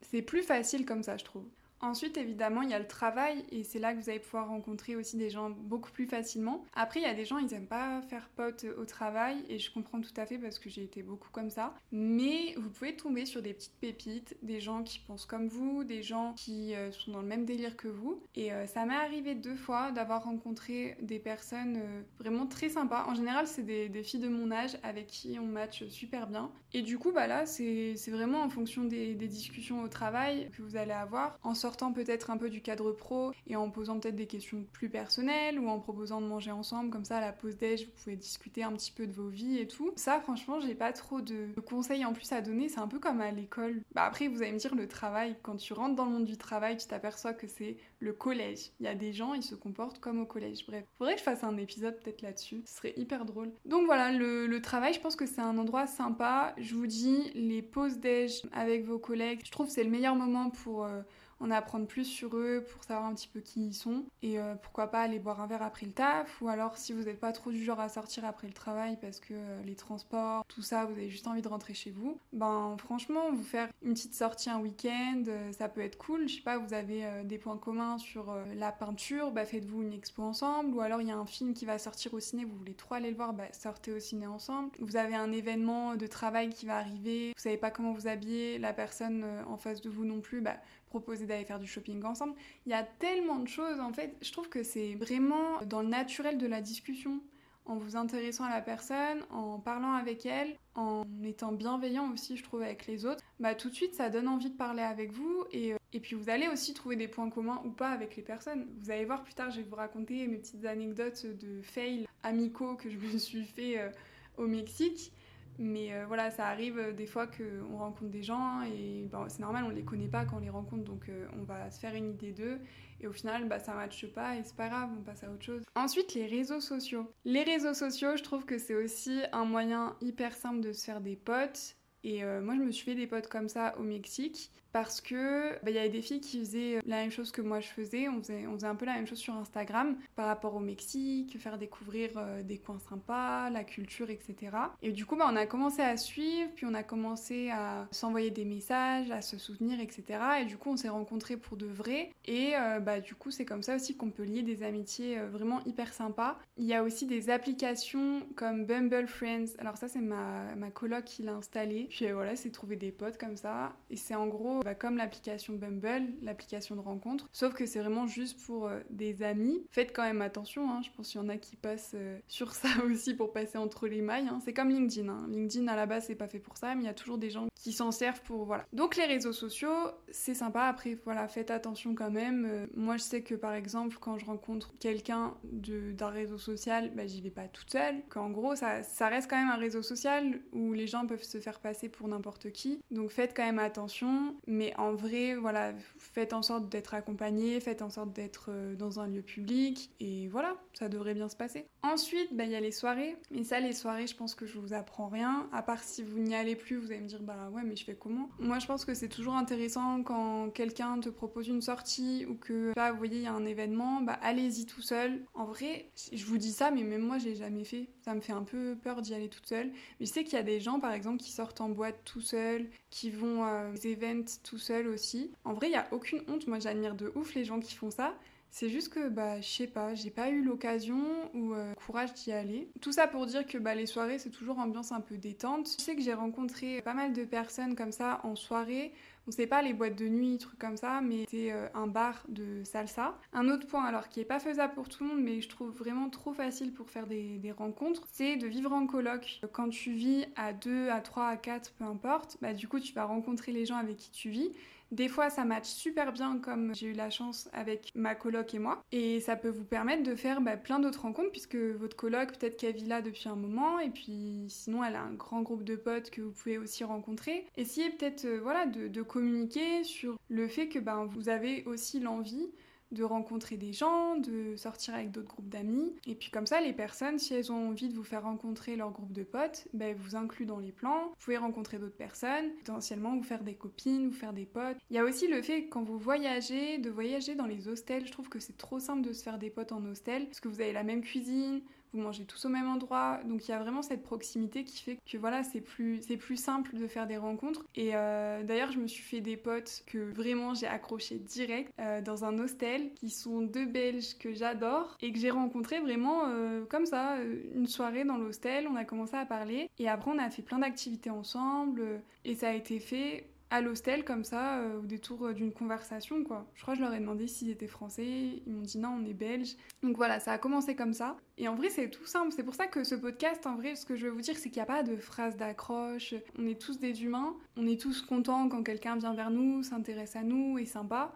c'est 0.00 0.22
plus 0.22 0.42
facile 0.42 0.86
comme 0.86 1.02
ça, 1.02 1.18
je 1.18 1.24
trouve. 1.24 1.44
Ensuite, 1.80 2.16
évidemment, 2.16 2.62
il 2.62 2.70
y 2.70 2.74
a 2.74 2.78
le 2.78 2.86
travail 2.86 3.44
et 3.50 3.62
c'est 3.62 3.78
là 3.78 3.94
que 3.94 4.00
vous 4.00 4.10
allez 4.10 4.18
pouvoir 4.18 4.48
rencontrer 4.48 4.96
aussi 4.96 5.16
des 5.16 5.30
gens 5.30 5.50
beaucoup 5.50 5.90
plus 5.90 6.06
facilement. 6.06 6.64
Après, 6.74 7.00
il 7.00 7.04
y 7.04 7.06
a 7.06 7.14
des 7.14 7.24
gens, 7.24 7.38
ils 7.38 7.52
aiment 7.54 7.66
pas 7.66 8.02
faire 8.02 8.28
pote 8.36 8.66
au 8.78 8.84
travail 8.84 9.44
et 9.48 9.58
je 9.58 9.72
comprends 9.72 10.00
tout 10.00 10.12
à 10.16 10.26
fait 10.26 10.38
parce 10.38 10.58
que 10.58 10.68
j'ai 10.68 10.82
été 10.82 11.02
beaucoup 11.02 11.30
comme 11.30 11.50
ça. 11.50 11.74
Mais 11.92 12.54
vous 12.56 12.70
pouvez 12.70 12.96
tomber 12.96 13.26
sur 13.26 13.42
des 13.42 13.54
petites 13.54 13.78
pépites, 13.80 14.36
des 14.42 14.60
gens 14.60 14.82
qui 14.82 14.98
pensent 14.98 15.26
comme 15.26 15.48
vous, 15.48 15.84
des 15.84 16.02
gens 16.02 16.34
qui 16.34 16.74
euh, 16.74 16.90
sont 16.90 17.12
dans 17.12 17.20
le 17.20 17.26
même 17.28 17.44
délire 17.44 17.76
que 17.76 17.88
vous. 17.88 18.22
Et 18.34 18.52
euh, 18.52 18.66
ça 18.66 18.84
m'est 18.84 18.94
arrivé 18.94 19.34
deux 19.34 19.56
fois 19.56 19.92
d'avoir 19.92 20.24
rencontré 20.24 20.96
des 21.00 21.18
personnes 21.18 21.76
euh, 21.76 22.02
vraiment 22.18 22.46
très 22.46 22.68
sympas. 22.68 23.06
En 23.08 23.14
général, 23.14 23.46
c'est 23.46 23.62
des, 23.62 24.02
filles 24.02 24.20
de 24.20 24.28
mon 24.28 24.50
âge 24.50 24.78
avec 24.82 25.06
qui 25.06 25.38
on 25.40 25.46
match 25.46 25.84
super 25.88 26.26
bien. 26.26 26.50
Et 26.72 26.82
du 26.82 26.98
coup, 26.98 27.12
bah 27.12 27.26
là, 27.26 27.46
c'est 27.46 27.94
vraiment 28.08 28.42
en 28.42 28.48
fonction 28.48 28.84
des, 28.84 29.14
discussions 29.14 29.82
au 29.82 29.88
travail 29.88 30.50
que 30.56 30.62
vous 30.62 30.76
allez 30.76 30.92
avoir. 30.92 31.38
En 31.42 31.54
sortant 31.68 31.92
peut-être 31.92 32.30
un 32.30 32.38
peu 32.38 32.48
du 32.48 32.62
cadre 32.62 32.92
pro 32.92 33.32
et 33.46 33.54
en 33.54 33.68
posant 33.68 34.00
peut-être 34.00 34.16
des 34.16 34.26
questions 34.26 34.64
plus 34.72 34.88
personnelles 34.88 35.58
ou 35.58 35.68
en 35.68 35.80
proposant 35.80 36.22
de 36.22 36.26
manger 36.26 36.50
ensemble, 36.50 36.88
comme 36.88 37.04
ça 37.04 37.18
à 37.18 37.20
la 37.20 37.30
pause 37.32 37.58
déj, 37.58 37.84
vous 37.84 37.92
pouvez 38.02 38.16
discuter 38.16 38.62
un 38.62 38.72
petit 38.72 38.90
peu 38.90 39.06
de 39.06 39.12
vos 39.12 39.28
vies 39.28 39.58
et 39.58 39.68
tout. 39.68 39.92
Ça, 39.94 40.18
franchement, 40.18 40.60
j'ai 40.60 40.74
pas 40.74 40.94
trop 40.94 41.20
de 41.20 41.48
conseils 41.60 42.06
en 42.06 42.14
plus 42.14 42.32
à 42.32 42.40
donner, 42.40 42.70
c'est 42.70 42.80
un 42.80 42.88
peu 42.88 42.98
comme 42.98 43.20
à 43.20 43.30
l'école. 43.32 43.82
Bah 43.94 44.04
après, 44.04 44.28
vous 44.28 44.40
allez 44.40 44.52
me 44.52 44.58
dire, 44.58 44.74
le 44.74 44.88
travail, 44.88 45.36
quand 45.42 45.56
tu 45.56 45.74
rentres 45.74 45.94
dans 45.94 46.06
le 46.06 46.12
monde 46.12 46.24
du 46.24 46.38
travail, 46.38 46.78
tu 46.78 46.86
t'aperçois 46.86 47.34
que 47.34 47.46
c'est 47.46 47.76
le 48.00 48.14
collège. 48.14 48.70
Il 48.80 48.86
y 48.86 48.88
a 48.88 48.94
des 48.94 49.12
gens, 49.12 49.34
ils 49.34 49.42
se 49.42 49.54
comportent 49.54 49.98
comme 49.98 50.22
au 50.22 50.26
collège. 50.26 50.64
Bref, 50.66 50.86
faudrait 50.96 51.14
que 51.14 51.18
je 51.18 51.24
fasse 51.24 51.44
un 51.44 51.58
épisode 51.58 52.00
peut-être 52.00 52.22
là-dessus, 52.22 52.62
ce 52.64 52.76
serait 52.76 52.94
hyper 52.96 53.26
drôle. 53.26 53.50
Donc 53.66 53.84
voilà, 53.84 54.10
le, 54.10 54.58
travail, 54.62 54.94
je 54.94 55.00
pense 55.00 55.16
que 55.16 55.26
c'est 55.26 55.42
un 55.42 55.58
endroit 55.58 55.86
sympa. 55.86 56.54
Je 56.56 56.74
vous 56.74 56.86
dis, 56.86 57.30
les 57.34 57.60
pauses 57.60 57.98
déj 57.98 58.40
avec 58.52 58.86
vos 58.86 58.98
collègues, 58.98 59.42
je 59.44 59.50
trouve 59.50 59.68
c'est 59.68 59.84
le 59.84 59.90
meilleur 59.90 60.14
moment 60.14 60.48
pour... 60.48 60.84
Euh, 60.84 61.02
en 61.40 61.50
apprendre 61.50 61.86
plus 61.86 62.04
sur 62.04 62.36
eux 62.36 62.64
pour 62.72 62.84
savoir 62.84 63.06
un 63.06 63.14
petit 63.14 63.28
peu 63.28 63.40
qui 63.40 63.66
ils 63.66 63.74
sont 63.74 64.04
et 64.22 64.38
euh, 64.38 64.54
pourquoi 64.56 64.88
pas 64.88 65.00
aller 65.00 65.18
boire 65.18 65.40
un 65.40 65.46
verre 65.46 65.62
après 65.62 65.86
le 65.86 65.92
taf 65.92 66.40
ou 66.42 66.48
alors 66.48 66.76
si 66.76 66.92
vous 66.92 67.02
n'êtes 67.02 67.20
pas 67.20 67.32
trop 67.32 67.50
du 67.50 67.62
genre 67.62 67.80
à 67.80 67.88
sortir 67.88 68.24
après 68.24 68.48
le 68.48 68.52
travail 68.52 68.98
parce 69.00 69.20
que 69.20 69.34
euh, 69.34 69.62
les 69.64 69.76
transports, 69.76 70.44
tout 70.48 70.62
ça, 70.62 70.84
vous 70.84 70.92
avez 70.92 71.10
juste 71.10 71.26
envie 71.26 71.42
de 71.42 71.48
rentrer 71.48 71.74
chez 71.74 71.90
vous, 71.90 72.18
ben 72.32 72.76
franchement 72.78 73.30
vous 73.32 73.42
faire 73.42 73.68
une 73.82 73.94
petite 73.94 74.14
sortie 74.14 74.50
un 74.50 74.58
week-end, 74.58 75.22
euh, 75.28 75.52
ça 75.52 75.68
peut 75.68 75.80
être 75.80 75.98
cool. 75.98 76.28
Je 76.28 76.36
sais 76.36 76.42
pas, 76.42 76.58
vous 76.58 76.74
avez 76.74 77.04
des 77.24 77.38
points 77.38 77.56
communs 77.56 77.98
sur 77.98 78.34
la 78.54 78.72
peinture, 78.72 79.30
bah 79.30 79.44
faites-vous 79.44 79.82
une 79.82 79.92
expo 79.92 80.22
ensemble 80.22 80.74
ou 80.74 80.80
alors 80.80 81.00
il 81.00 81.08
y 81.08 81.10
a 81.10 81.16
un 81.16 81.26
film 81.26 81.54
qui 81.54 81.64
va 81.64 81.78
sortir 81.78 82.14
au 82.14 82.20
ciné, 82.20 82.44
vous 82.44 82.56
voulez 82.56 82.74
trop 82.74 82.94
aller 82.94 83.10
le 83.10 83.16
voir, 83.16 83.32
bah 83.32 83.44
sortez 83.52 83.92
au 83.92 84.00
ciné 84.00 84.26
ensemble. 84.26 84.70
Vous 84.80 84.96
avez 84.96 85.14
un 85.14 85.32
événement 85.32 85.94
de 85.96 86.06
travail 86.06 86.50
qui 86.50 86.66
va 86.66 86.76
arriver, 86.76 87.32
vous 87.36 87.42
savez 87.42 87.56
pas 87.56 87.70
comment 87.70 87.92
vous 87.92 88.08
habiller, 88.08 88.58
la 88.58 88.72
personne 88.72 89.24
en 89.46 89.56
face 89.56 89.80
de 89.80 89.90
vous 89.90 90.04
non 90.04 90.20
plus, 90.20 90.40
bah 90.40 90.56
proposer 90.88 91.26
d'aller 91.26 91.44
faire 91.44 91.58
du 91.58 91.66
shopping 91.66 92.02
ensemble. 92.04 92.34
Il 92.66 92.70
y 92.70 92.74
a 92.74 92.82
tellement 92.82 93.38
de 93.38 93.48
choses 93.48 93.80
en 93.80 93.92
fait. 93.92 94.16
Je 94.20 94.32
trouve 94.32 94.48
que 94.48 94.62
c'est 94.62 94.94
vraiment 94.94 95.62
dans 95.66 95.82
le 95.82 95.88
naturel 95.88 96.38
de 96.38 96.46
la 96.46 96.60
discussion. 96.60 97.20
En 97.66 97.76
vous 97.76 97.96
intéressant 97.96 98.44
à 98.44 98.50
la 98.50 98.62
personne, 98.62 99.22
en 99.30 99.58
parlant 99.58 99.92
avec 99.92 100.24
elle, 100.24 100.56
en 100.74 101.04
étant 101.22 101.52
bienveillant 101.52 102.10
aussi, 102.10 102.38
je 102.38 102.42
trouve, 102.42 102.62
avec 102.62 102.86
les 102.86 103.04
autres, 103.04 103.22
bah 103.40 103.54
tout 103.54 103.68
de 103.68 103.74
suite 103.74 103.94
ça 103.94 104.08
donne 104.08 104.26
envie 104.26 104.48
de 104.48 104.56
parler 104.56 104.80
avec 104.80 105.12
vous 105.12 105.44
et, 105.52 105.74
euh, 105.74 105.76
et 105.92 106.00
puis 106.00 106.16
vous 106.16 106.30
allez 106.30 106.48
aussi 106.48 106.72
trouver 106.72 106.96
des 106.96 107.08
points 107.08 107.28
communs 107.28 107.60
ou 107.66 107.70
pas 107.70 107.90
avec 107.90 108.16
les 108.16 108.22
personnes. 108.22 108.66
Vous 108.80 108.90
allez 108.90 109.04
voir 109.04 109.22
plus 109.22 109.34
tard, 109.34 109.50
je 109.50 109.58
vais 109.58 109.68
vous 109.68 109.76
raconter 109.76 110.26
mes 110.26 110.38
petites 110.38 110.64
anecdotes 110.64 111.26
de 111.26 111.60
fails 111.60 112.08
amicaux 112.22 112.74
que 112.74 112.88
je 112.88 112.96
me 112.96 113.18
suis 113.18 113.44
fait 113.44 113.78
euh, 113.78 113.90
au 114.38 114.46
Mexique. 114.46 115.12
Mais 115.58 115.92
euh, 115.92 116.04
voilà, 116.06 116.30
ça 116.30 116.46
arrive 116.46 116.78
euh, 116.78 116.92
des 116.92 117.06
fois 117.06 117.26
qu'on 117.26 117.76
rencontre 117.76 118.10
des 118.10 118.22
gens 118.22 118.62
et 118.62 119.08
c'est 119.28 119.40
normal, 119.40 119.64
on 119.64 119.70
les 119.70 119.82
connaît 119.82 120.08
pas 120.08 120.24
quand 120.24 120.36
on 120.36 120.40
les 120.40 120.50
rencontre, 120.50 120.84
donc 120.84 121.08
euh, 121.08 121.26
on 121.38 121.42
va 121.42 121.70
se 121.70 121.80
faire 121.80 121.94
une 121.94 122.10
idée 122.10 122.32
d'eux. 122.32 122.60
Et 123.00 123.08
au 123.08 123.12
final, 123.12 123.48
bah, 123.48 123.58
ça 123.58 123.74
matche 123.74 124.06
pas 124.06 124.36
et 124.36 124.44
c'est 124.44 124.56
pas 124.56 124.68
grave, 124.68 124.90
on 124.96 125.02
passe 125.02 125.24
à 125.24 125.30
autre 125.30 125.44
chose. 125.44 125.62
Ensuite, 125.74 126.14
les 126.14 126.26
réseaux 126.26 126.60
sociaux. 126.60 127.12
Les 127.24 127.42
réseaux 127.42 127.74
sociaux, 127.74 128.16
je 128.16 128.22
trouve 128.22 128.44
que 128.44 128.58
c'est 128.58 128.74
aussi 128.74 129.20
un 129.32 129.44
moyen 129.44 129.96
hyper 130.00 130.32
simple 130.34 130.60
de 130.60 130.72
se 130.72 130.84
faire 130.84 131.00
des 131.00 131.16
potes. 131.16 131.74
Et 132.04 132.22
moi, 132.22 132.54
je 132.54 132.60
me 132.60 132.70
suis 132.70 132.84
fait 132.84 132.94
des 132.94 133.08
potes 133.08 133.26
comme 133.26 133.48
ça 133.48 133.76
au 133.76 133.82
Mexique 133.82 134.52
parce 134.78 135.00
que 135.00 135.54
bah, 135.64 135.72
il 135.72 135.74
y 135.74 135.78
avait 135.78 135.88
des 135.88 136.02
filles 136.02 136.20
qui 136.20 136.38
faisaient 136.38 136.76
euh, 136.76 136.80
la 136.86 136.98
même 136.98 137.10
chose 137.10 137.32
que 137.32 137.42
moi 137.42 137.58
je 137.58 137.66
faisais. 137.66 138.08
On 138.08 138.22
faisait, 138.22 138.44
un 138.44 138.76
peu 138.76 138.86
la 138.86 138.94
même 138.94 139.08
chose 139.08 139.18
sur 139.18 139.34
Instagram 139.34 139.96
par 140.14 140.26
rapport 140.26 140.54
au 140.54 140.60
Mexique, 140.60 141.36
faire 141.40 141.58
découvrir 141.58 142.10
euh, 142.16 142.44
des 142.44 142.58
coins 142.58 142.78
sympas, 142.78 143.50
la 143.50 143.64
culture, 143.64 144.08
etc. 144.08 144.36
Et 144.80 144.92
du 144.92 145.04
coup, 145.04 145.16
bah, 145.16 145.26
on 145.28 145.34
a 145.34 145.46
commencé 145.46 145.82
à 145.82 145.96
suivre, 145.96 146.48
puis 146.54 146.64
on 146.64 146.74
a 146.74 146.84
commencé 146.84 147.50
à 147.50 147.88
s'envoyer 147.90 148.30
des 148.30 148.44
messages, 148.44 149.10
à 149.10 149.20
se 149.20 149.36
soutenir, 149.36 149.80
etc. 149.80 150.04
Et 150.42 150.44
du 150.44 150.56
coup, 150.56 150.70
on 150.70 150.76
s'est 150.76 150.88
rencontrés 150.88 151.36
pour 151.36 151.56
de 151.56 151.66
vrai. 151.66 152.12
Et 152.26 152.52
euh, 152.54 152.78
bah, 152.78 153.00
du 153.00 153.16
coup, 153.16 153.32
c'est 153.32 153.44
comme 153.44 153.64
ça 153.64 153.74
aussi 153.74 153.96
qu'on 153.96 154.10
peut 154.12 154.22
lier 154.22 154.44
des 154.44 154.62
amitiés 154.62 155.18
vraiment 155.18 155.60
hyper 155.64 155.92
sympas. 155.92 156.38
Il 156.56 156.66
y 156.66 156.74
a 156.74 156.84
aussi 156.84 157.06
des 157.06 157.30
applications 157.30 158.22
comme 158.36 158.64
Bumble 158.64 159.08
Friends. 159.08 159.56
Alors 159.58 159.76
ça, 159.76 159.88
c'est 159.88 160.00
ma, 160.00 160.54
ma 160.54 160.70
coloc 160.70 161.02
qui 161.02 161.24
l'a 161.24 161.34
installé. 161.34 161.88
Puis 161.90 162.12
voilà, 162.12 162.36
c'est 162.36 162.50
trouver 162.50 162.76
des 162.76 162.92
potes 162.92 163.18
comme 163.18 163.36
ça. 163.36 163.72
Et 163.90 163.96
c'est 163.96 164.14
en 164.14 164.28
gros 164.28 164.62
comme 164.74 164.96
l'application 164.96 165.54
Bumble, 165.54 166.12
l'application 166.22 166.76
de 166.76 166.80
rencontre, 166.80 167.28
sauf 167.32 167.54
que 167.54 167.66
c'est 167.66 167.80
vraiment 167.80 168.06
juste 168.06 168.40
pour 168.44 168.66
euh, 168.66 168.80
des 168.90 169.22
amis. 169.22 169.64
Faites 169.70 169.94
quand 169.94 170.02
même 170.02 170.22
attention, 170.22 170.70
hein. 170.70 170.80
je 170.84 170.90
pense 170.96 171.08
qu'il 171.08 171.20
y 171.20 171.24
en 171.24 171.28
a 171.28 171.36
qui 171.36 171.56
passent 171.56 171.92
euh, 171.94 172.18
sur 172.28 172.52
ça 172.52 172.68
aussi 172.84 173.14
pour 173.14 173.32
passer 173.32 173.58
entre 173.58 173.86
les 173.86 174.00
mailles. 174.00 174.28
Hein. 174.28 174.40
C'est 174.44 174.52
comme 174.52 174.70
LinkedIn. 174.70 175.08
Hein. 175.08 175.26
LinkedIn 175.30 175.68
à 175.68 175.76
la 175.76 175.86
base 175.86 176.06
c'est 176.06 176.14
pas 176.14 176.28
fait 176.28 176.38
pour 176.38 176.56
ça, 176.56 176.74
mais 176.74 176.82
il 176.82 176.86
y 176.86 176.90
a 176.90 176.94
toujours 176.94 177.18
des 177.18 177.30
gens 177.30 177.48
qui 177.54 177.72
s'en 177.72 177.90
servent 177.90 178.22
pour 178.22 178.44
voilà. 178.44 178.64
Donc 178.72 178.96
les 178.96 179.04
réseaux 179.04 179.32
sociaux, 179.32 179.90
c'est 180.10 180.34
sympa. 180.34 180.62
Après 180.62 180.96
voilà, 181.04 181.28
faites 181.28 181.50
attention 181.50 181.94
quand 181.94 182.10
même. 182.10 182.46
Euh, 182.46 182.66
moi 182.74 182.96
je 182.96 183.02
sais 183.02 183.22
que 183.22 183.34
par 183.34 183.54
exemple 183.54 183.96
quand 184.00 184.18
je 184.18 184.26
rencontre 184.26 184.72
quelqu'un 184.78 185.34
d'un 185.44 186.08
réseau 186.08 186.38
social, 186.38 186.92
bah, 186.94 187.06
j'y 187.06 187.20
vais 187.20 187.30
pas 187.30 187.48
toute 187.48 187.70
seule. 187.70 188.02
Qu'en 188.08 188.30
gros 188.30 188.54
ça, 188.54 188.82
ça 188.82 189.08
reste 189.08 189.28
quand 189.28 189.38
même 189.38 189.50
un 189.50 189.56
réseau 189.56 189.82
social 189.82 190.40
où 190.52 190.72
les 190.72 190.86
gens 190.86 191.06
peuvent 191.06 191.22
se 191.22 191.40
faire 191.40 191.60
passer 191.60 191.88
pour 191.88 192.08
n'importe 192.08 192.50
qui. 192.52 192.80
Donc 192.90 193.10
faites 193.10 193.34
quand 193.36 193.44
même 193.44 193.58
attention. 193.58 194.36
Mais 194.48 194.74
en 194.78 194.94
vrai, 194.94 195.34
voilà, 195.34 195.74
faites 195.98 196.32
en 196.32 196.40
sorte 196.40 196.70
d'être 196.70 196.94
accompagné, 196.94 197.60
faites 197.60 197.82
en 197.82 197.90
sorte 197.90 198.14
d'être 198.14 198.46
euh, 198.48 198.74
dans 198.76 198.98
un 198.98 199.06
lieu 199.06 199.20
public, 199.20 199.90
et 200.00 200.26
voilà, 200.28 200.56
ça 200.72 200.88
devrait 200.88 201.12
bien 201.12 201.28
se 201.28 201.36
passer. 201.36 201.66
Ensuite, 201.82 202.34
bah, 202.34 202.44
il 202.44 202.50
y 202.50 202.56
a 202.56 202.60
les 202.60 202.72
soirées. 202.72 203.16
Mais 203.30 203.44
ça, 203.44 203.60
les 203.60 203.74
soirées, 203.74 204.06
je 204.06 204.16
pense 204.16 204.34
que 204.34 204.46
je 204.46 204.58
vous 204.58 204.72
apprends 204.72 205.08
rien. 205.08 205.48
À 205.52 205.62
part 205.62 205.82
si 205.84 206.02
vous 206.02 206.18
n'y 206.18 206.34
allez 206.34 206.56
plus, 206.56 206.76
vous 206.76 206.90
allez 206.90 207.02
me 207.02 207.06
dire, 207.06 207.22
bah 207.22 207.50
ouais, 207.52 207.62
mais 207.62 207.76
je 207.76 207.84
fais 207.84 207.94
comment? 207.94 208.30
Moi, 208.38 208.58
je 208.58 208.66
pense 208.66 208.86
que 208.86 208.94
c'est 208.94 209.08
toujours 209.08 209.34
intéressant 209.34 210.02
quand 210.02 210.48
quelqu'un 210.50 210.98
te 210.98 211.10
propose 211.10 211.48
une 211.48 211.60
sortie 211.60 212.24
ou 212.26 212.34
que, 212.34 212.72
là, 212.74 212.90
vous 212.92 212.98
voyez, 212.98 213.18
il 213.18 213.24
y 213.24 213.26
a 213.26 213.34
un 213.34 213.44
événement, 213.44 214.00
bah 214.00 214.18
allez-y 214.22 214.64
tout 214.64 214.82
seul. 214.82 215.24
En 215.34 215.44
vrai, 215.44 215.90
je 216.10 216.24
vous 216.24 216.38
dis 216.38 216.52
ça, 216.52 216.70
mais 216.70 216.84
même 216.84 217.02
moi, 217.02 217.18
je 217.18 217.26
l'ai 217.26 217.36
jamais 217.36 217.64
fait. 217.64 217.90
Ça 218.02 218.14
me 218.14 218.20
fait 218.20 218.32
un 218.32 218.44
peu 218.44 218.76
peur 218.82 219.02
d'y 219.02 219.12
aller 219.12 219.28
toute 219.28 219.46
seule. 219.46 219.70
Mais 220.00 220.06
je 220.06 220.12
sais 220.12 220.24
qu'il 220.24 220.34
y 220.34 220.40
a 220.40 220.42
des 220.42 220.58
gens, 220.58 220.80
par 220.80 220.92
exemple, 220.92 221.18
qui 221.18 221.32
sortent 221.32 221.60
en 221.60 221.68
boîte 221.68 222.00
tout 222.04 222.22
seuls, 222.22 222.70
qui 222.90 223.10
vont 223.10 223.44
des 223.72 223.92
events 223.92 224.40
tout 224.42 224.58
seul 224.58 224.88
aussi. 224.88 225.30
En 225.44 225.52
vrai, 225.52 225.68
il 225.68 225.72
y 225.72 225.76
a 225.76 225.86
aucune 225.92 226.22
honte. 226.28 226.46
Moi, 226.46 226.58
j'admire 226.58 226.94
de 226.94 227.12
ouf 227.14 227.34
les 227.34 227.44
gens 227.44 227.60
qui 227.60 227.74
font 227.74 227.90
ça. 227.90 228.14
C'est 228.50 228.70
juste 228.70 228.92
que, 228.92 229.08
bah, 229.08 229.40
je 229.40 229.48
sais 229.48 229.66
pas, 229.66 229.94
j'ai 229.94 230.10
pas 230.10 230.30
eu 230.30 230.42
l'occasion 230.42 231.02
ou 231.34 231.54
euh, 231.54 231.74
courage 231.74 232.14
d'y 232.14 232.32
aller. 232.32 232.70
Tout 232.80 232.92
ça 232.92 233.06
pour 233.06 233.26
dire 233.26 233.46
que 233.46 233.58
bah, 233.58 233.74
les 233.74 233.86
soirées, 233.86 234.18
c'est 234.18 234.30
toujours 234.30 234.58
ambiance 234.58 234.90
un 234.90 235.00
peu 235.00 235.16
détente. 235.16 235.68
Je 235.78 235.82
sais 235.82 235.94
que 235.94 236.02
j'ai 236.02 236.14
rencontré 236.14 236.80
pas 236.82 236.94
mal 236.94 237.12
de 237.12 237.24
personnes 237.24 237.76
comme 237.76 237.92
ça 237.92 238.20
en 238.24 238.36
soirée. 238.36 238.92
On 239.28 239.30
sait 239.30 239.46
pas 239.46 239.60
les 239.60 239.74
boîtes 239.74 239.94
de 239.94 240.08
nuit, 240.08 240.38
trucs 240.38 240.58
comme 240.58 240.78
ça, 240.78 241.02
mais 241.02 241.26
c'est 241.28 241.52
euh, 241.52 241.68
un 241.74 241.86
bar 241.86 242.24
de 242.30 242.64
salsa. 242.64 243.14
Un 243.34 243.50
autre 243.50 243.66
point, 243.66 243.84
alors 243.84 244.08
qui 244.08 244.20
est 244.20 244.24
pas 244.24 244.40
faisable 244.40 244.72
pour 244.72 244.88
tout 244.88 245.04
le 245.04 245.10
monde, 245.10 245.20
mais 245.22 245.42
je 245.42 245.50
trouve 245.50 245.70
vraiment 245.70 246.08
trop 246.08 246.32
facile 246.32 246.72
pour 246.72 246.88
faire 246.88 247.06
des, 247.06 247.38
rencontres, 247.52 248.08
c'est 248.10 248.36
de 248.36 248.46
vivre 248.46 248.72
en 248.72 248.86
coloc. 248.86 249.42
Quand 249.52 249.68
tu 249.68 249.92
vis 249.92 250.24
à 250.34 250.54
2, 250.54 250.88
à 250.88 251.02
3, 251.02 251.26
à 251.26 251.36
4, 251.36 251.72
peu 251.72 251.84
importe, 251.84 252.38
bah 252.40 252.54
du 252.54 252.68
coup 252.68 252.80
tu 252.80 252.94
vas 252.94 253.04
rencontrer 253.04 253.52
les 253.52 253.66
gens 253.66 253.76
avec 253.76 253.98
qui 253.98 254.10
tu 254.10 254.30
vis 254.30 254.50
des 254.90 255.08
fois, 255.08 255.30
ça 255.30 255.44
match 255.44 255.66
super 255.66 256.12
bien 256.12 256.38
comme 256.38 256.74
j'ai 256.74 256.88
eu 256.88 256.92
la 256.92 257.10
chance 257.10 257.48
avec 257.52 257.92
ma 257.94 258.14
coloc 258.14 258.54
et 258.54 258.58
moi. 258.58 258.82
Et 258.92 259.20
ça 259.20 259.36
peut 259.36 259.48
vous 259.48 259.64
permettre 259.64 260.02
de 260.02 260.14
faire 260.14 260.40
bah, 260.40 260.56
plein 260.56 260.78
d'autres 260.78 261.02
rencontres 261.02 261.30
puisque 261.30 261.56
votre 261.56 261.96
coloc, 261.96 262.38
peut-être 262.38 262.56
qu'elle 262.56 262.74
vit 262.74 262.86
là 262.86 263.02
depuis 263.02 263.28
un 263.28 263.36
moment 263.36 263.78
et 263.78 263.90
puis 263.90 264.46
sinon, 264.48 264.82
elle 264.82 264.96
a 264.96 265.02
un 265.02 265.12
grand 265.12 265.42
groupe 265.42 265.64
de 265.64 265.76
potes 265.76 266.10
que 266.10 266.22
vous 266.22 266.30
pouvez 266.30 266.58
aussi 266.58 266.84
rencontrer. 266.84 267.46
Essayez 267.56 267.90
peut-être 267.90 268.24
euh, 268.24 268.40
voilà, 268.42 268.66
de, 268.66 269.02
communiquer 269.02 269.84
sur 269.84 270.18
le 270.28 270.48
fait 270.48 270.68
que 270.68 270.78
ben, 270.78 271.06
vous 271.06 271.28
avez 271.28 271.64
aussi 271.64 272.00
l'envie 272.00 272.50
de 272.92 273.04
rencontrer 273.04 273.56
des 273.56 273.72
gens, 273.72 274.16
de 274.16 274.56
sortir 274.56 274.94
avec 274.94 275.10
d'autres 275.10 275.28
groupes 275.28 275.48
d'amis. 275.48 275.94
Et 276.06 276.14
puis 276.14 276.30
comme 276.30 276.46
ça, 276.46 276.60
les 276.60 276.72
personnes, 276.72 277.18
si 277.18 277.34
elles 277.34 277.52
ont 277.52 277.68
envie 277.68 277.88
de 277.88 277.94
vous 277.94 278.04
faire 278.04 278.22
rencontrer 278.22 278.76
leur 278.76 278.90
groupe 278.90 279.12
de 279.12 279.22
potes, 279.22 279.68
ben, 279.74 279.94
vous 279.96 280.16
incluent 280.16 280.46
dans 280.46 280.58
les 280.58 280.72
plans. 280.72 281.08
Vous 281.08 281.24
pouvez 281.24 281.36
rencontrer 281.36 281.78
d'autres 281.78 281.96
personnes, 281.96 282.50
potentiellement 282.58 283.16
vous 283.16 283.22
faire 283.22 283.42
des 283.42 283.54
copines, 283.54 284.08
vous 284.08 284.16
faire 284.16 284.32
des 284.32 284.46
potes. 284.46 284.76
Il 284.90 284.96
y 284.96 284.98
a 284.98 285.04
aussi 285.04 285.28
le 285.28 285.42
fait 285.42 285.66
quand 285.66 285.82
vous 285.82 285.98
voyagez, 285.98 286.78
de 286.78 286.90
voyager 286.90 287.34
dans 287.34 287.46
les 287.46 287.68
hostels. 287.68 288.06
Je 288.06 288.12
trouve 288.12 288.28
que 288.28 288.40
c'est 288.40 288.56
trop 288.56 288.78
simple 288.78 289.02
de 289.02 289.12
se 289.12 289.22
faire 289.22 289.38
des 289.38 289.50
potes 289.50 289.72
en 289.72 289.84
hostel, 289.84 290.26
parce 290.26 290.40
que 290.40 290.48
vous 290.48 290.60
avez 290.60 290.72
la 290.72 290.84
même 290.84 291.02
cuisine, 291.02 291.60
vous 291.92 292.00
mangez 292.00 292.24
tous 292.24 292.44
au 292.44 292.48
même 292.48 292.68
endroit. 292.68 293.20
Donc 293.24 293.46
il 293.46 293.50
y 293.50 293.54
a 293.54 293.58
vraiment 293.58 293.82
cette 293.82 294.02
proximité 294.02 294.64
qui 294.64 294.82
fait 294.82 294.98
que 295.10 295.18
voilà, 295.18 295.42
c'est 295.42 295.60
plus, 295.60 296.00
c'est 296.06 296.16
plus 296.16 296.36
simple 296.36 296.76
de 296.76 296.86
faire 296.86 297.06
des 297.06 297.16
rencontres. 297.16 297.64
Et 297.74 297.90
euh, 297.94 298.42
d'ailleurs, 298.42 298.72
je 298.72 298.78
me 298.78 298.86
suis 298.86 299.02
fait 299.02 299.20
des 299.20 299.36
potes 299.36 299.82
que 299.86 299.98
vraiment 299.98 300.54
j'ai 300.54 300.66
accroché 300.66 301.16
direct 301.16 301.72
euh, 301.80 302.00
dans 302.00 302.24
un 302.24 302.38
hostel, 302.38 302.92
qui 302.94 303.10
sont 303.10 303.40
deux 303.40 303.66
Belges 303.66 304.16
que 304.18 304.32
j'adore 304.32 304.96
et 305.00 305.12
que 305.12 305.18
j'ai 305.18 305.30
rencontrés 305.30 305.80
vraiment 305.80 306.22
euh, 306.26 306.64
comme 306.66 306.86
ça, 306.86 307.16
une 307.54 307.66
soirée 307.66 308.04
dans 308.04 308.16
l'hostel. 308.16 308.66
On 308.68 308.76
a 308.76 308.84
commencé 308.84 309.16
à 309.16 309.24
parler 309.24 309.70
et 309.78 309.88
après 309.88 310.10
on 310.10 310.18
a 310.18 310.30
fait 310.30 310.42
plein 310.42 310.58
d'activités 310.58 311.10
ensemble 311.10 312.00
et 312.24 312.34
ça 312.34 312.48
a 312.48 312.52
été 312.52 312.78
fait 312.78 313.26
à 313.50 313.60
l'hostel 313.60 314.04
comme 314.04 314.24
ça 314.24 314.58
euh, 314.58 314.80
au 314.80 314.86
détour 314.86 315.26
euh, 315.26 315.32
d'une 315.32 315.52
conversation 315.52 316.22
quoi. 316.22 316.46
Je 316.54 316.62
crois 316.62 316.74
que 316.74 316.78
je 316.78 316.84
leur 316.84 316.92
ai 316.92 317.00
demandé 317.00 317.26
s'ils 317.26 317.50
étaient 317.50 317.66
français, 317.66 318.42
ils 318.46 318.52
m'ont 318.52 318.62
dit 318.62 318.78
non, 318.78 318.98
on 319.00 319.06
est 319.06 319.14
belge. 319.14 319.56
Donc 319.82 319.96
voilà, 319.96 320.20
ça 320.20 320.32
a 320.32 320.38
commencé 320.38 320.74
comme 320.74 320.92
ça. 320.92 321.16
Et 321.38 321.48
en 321.48 321.54
vrai, 321.54 321.70
c'est 321.70 321.88
tout 321.88 322.04
simple. 322.04 322.32
C'est 322.32 322.42
pour 322.42 322.54
ça 322.54 322.66
que 322.66 322.84
ce 322.84 322.94
podcast, 322.94 323.46
en 323.46 323.56
vrai, 323.56 323.76
ce 323.76 323.86
que 323.86 323.96
je 323.96 324.06
veux 324.06 324.12
vous 324.12 324.20
dire, 324.20 324.36
c'est 324.36 324.50
qu'il 324.50 324.58
n'y 324.58 324.62
a 324.62 324.66
pas 324.66 324.82
de 324.82 324.96
phrase 324.96 325.36
d'accroche. 325.36 326.14
On 326.38 326.46
est 326.46 326.60
tous 326.60 326.78
des 326.78 327.04
humains. 327.04 327.36
On 327.56 327.66
est 327.66 327.80
tous 327.80 328.02
contents 328.02 328.48
quand 328.48 328.62
quelqu'un 328.62 328.96
vient 328.96 329.14
vers 329.14 329.30
nous, 329.30 329.62
s'intéresse 329.62 330.16
à 330.16 330.22
nous, 330.22 330.58
est 330.58 330.66
sympa. 330.66 331.14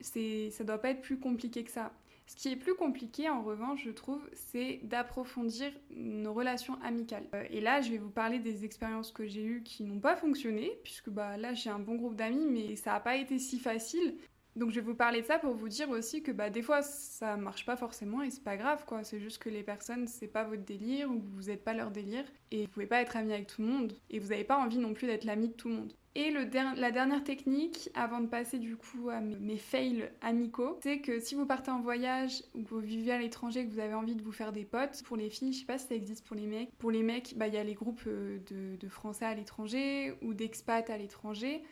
c'est, 0.00 0.50
ça 0.50 0.64
doit 0.64 0.78
pas 0.78 0.90
être 0.90 1.02
plus 1.02 1.18
compliqué 1.18 1.64
que 1.64 1.70
ça. 1.70 1.92
Ce 2.30 2.36
qui 2.36 2.52
est 2.52 2.56
plus 2.56 2.76
compliqué, 2.76 3.28
en 3.28 3.42
revanche, 3.42 3.82
je 3.84 3.90
trouve, 3.90 4.22
c'est 4.34 4.78
d'approfondir 4.84 5.72
nos 5.90 6.32
relations 6.32 6.78
amicales. 6.80 7.26
Euh, 7.34 7.42
et 7.50 7.60
là, 7.60 7.80
je 7.80 7.90
vais 7.90 7.98
vous 7.98 8.08
parler 8.08 8.38
des 8.38 8.64
expériences 8.64 9.10
que 9.10 9.26
j'ai 9.26 9.42
eues 9.42 9.64
qui 9.64 9.82
n'ont 9.82 9.98
pas 9.98 10.14
fonctionné, 10.14 10.78
puisque 10.84 11.10
bah, 11.10 11.36
là, 11.36 11.54
j'ai 11.54 11.70
un 11.70 11.80
bon 11.80 11.96
groupe 11.96 12.14
d'amis, 12.14 12.46
mais 12.46 12.76
ça 12.76 12.92
n'a 12.92 13.00
pas 13.00 13.16
été 13.16 13.40
si 13.40 13.58
facile. 13.58 14.16
Donc 14.56 14.70
je 14.70 14.76
vais 14.76 14.86
vous 14.86 14.94
parler 14.94 15.22
de 15.22 15.26
ça 15.26 15.38
pour 15.38 15.54
vous 15.54 15.68
dire 15.68 15.90
aussi 15.90 16.22
que 16.22 16.32
bah, 16.32 16.50
des 16.50 16.62
fois 16.62 16.82
ça 16.82 17.36
marche 17.36 17.64
pas 17.64 17.76
forcément 17.76 18.22
et 18.22 18.30
c'est 18.30 18.42
pas 18.42 18.56
grave 18.56 18.84
quoi, 18.84 19.04
c'est 19.04 19.20
juste 19.20 19.38
que 19.38 19.48
les 19.48 19.62
personnes 19.62 20.06
c'est 20.06 20.26
pas 20.26 20.44
votre 20.44 20.64
délire 20.64 21.10
ou 21.10 21.20
vous 21.34 21.44
n'êtes 21.44 21.64
pas 21.64 21.74
leur 21.74 21.90
délire 21.90 22.24
et 22.50 22.62
vous 22.62 22.68
pouvez 22.68 22.86
pas 22.86 23.00
être 23.00 23.16
ami 23.16 23.32
avec 23.32 23.46
tout 23.46 23.62
le 23.62 23.68
monde 23.68 23.92
et 24.10 24.18
vous 24.18 24.28
n'avez 24.28 24.44
pas 24.44 24.58
envie 24.58 24.78
non 24.78 24.92
plus 24.92 25.06
d'être 25.06 25.24
l'ami 25.24 25.48
de 25.48 25.54
tout 25.54 25.68
le 25.68 25.74
monde. 25.74 25.94
Et 26.16 26.32
la 26.32 26.90
dernière 26.90 27.22
technique, 27.22 27.88
avant 27.94 28.20
de 28.20 28.26
passer 28.26 28.58
du 28.58 28.76
coup 28.76 29.10
à 29.10 29.20
mes, 29.20 29.56
fails 29.56 30.10
amicaux, 30.22 30.76
c'est 30.82 30.98
que 30.98 31.20
si 31.20 31.36
vous 31.36 31.46
partez 31.46 31.70
en 31.70 31.80
voyage 31.80 32.42
ou 32.54 32.64
que 32.64 32.70
vous 32.70 32.80
vivez 32.80 33.12
à 33.12 33.18
l'étranger, 33.18 33.64
que 33.64 33.72
vous 33.72 33.78
avez 33.78 33.94
envie 33.94 34.16
de 34.16 34.22
vous 34.22 34.32
faire 34.32 34.50
des 34.50 34.64
potes, 34.64 35.04
pour 35.04 35.16
les 35.16 35.30
filles, 35.30 35.52
je 35.52 35.60
sais 35.60 35.66
pas 35.66 35.78
si 35.78 35.86
ça 35.86 35.94
existe 35.94 36.26
pour 36.26 36.34
les 36.34 36.46
mecs. 36.46 36.76
Pour 36.78 36.90
les 36.90 37.04
mecs, 37.04 37.34
bah, 37.36 37.46
il 37.46 37.54
y 37.54 37.58
a 37.58 37.62
les 37.62 37.74
groupes 37.74 38.02
euh, 38.08 38.38
de, 38.50 38.74
de 38.74 38.88
Français 38.88 39.24
à 39.24 39.34
l'étranger 39.36 40.14
ou 40.20 40.34
d'expats 40.34 40.90
à 40.90 40.98
l'étranger. 40.98 41.62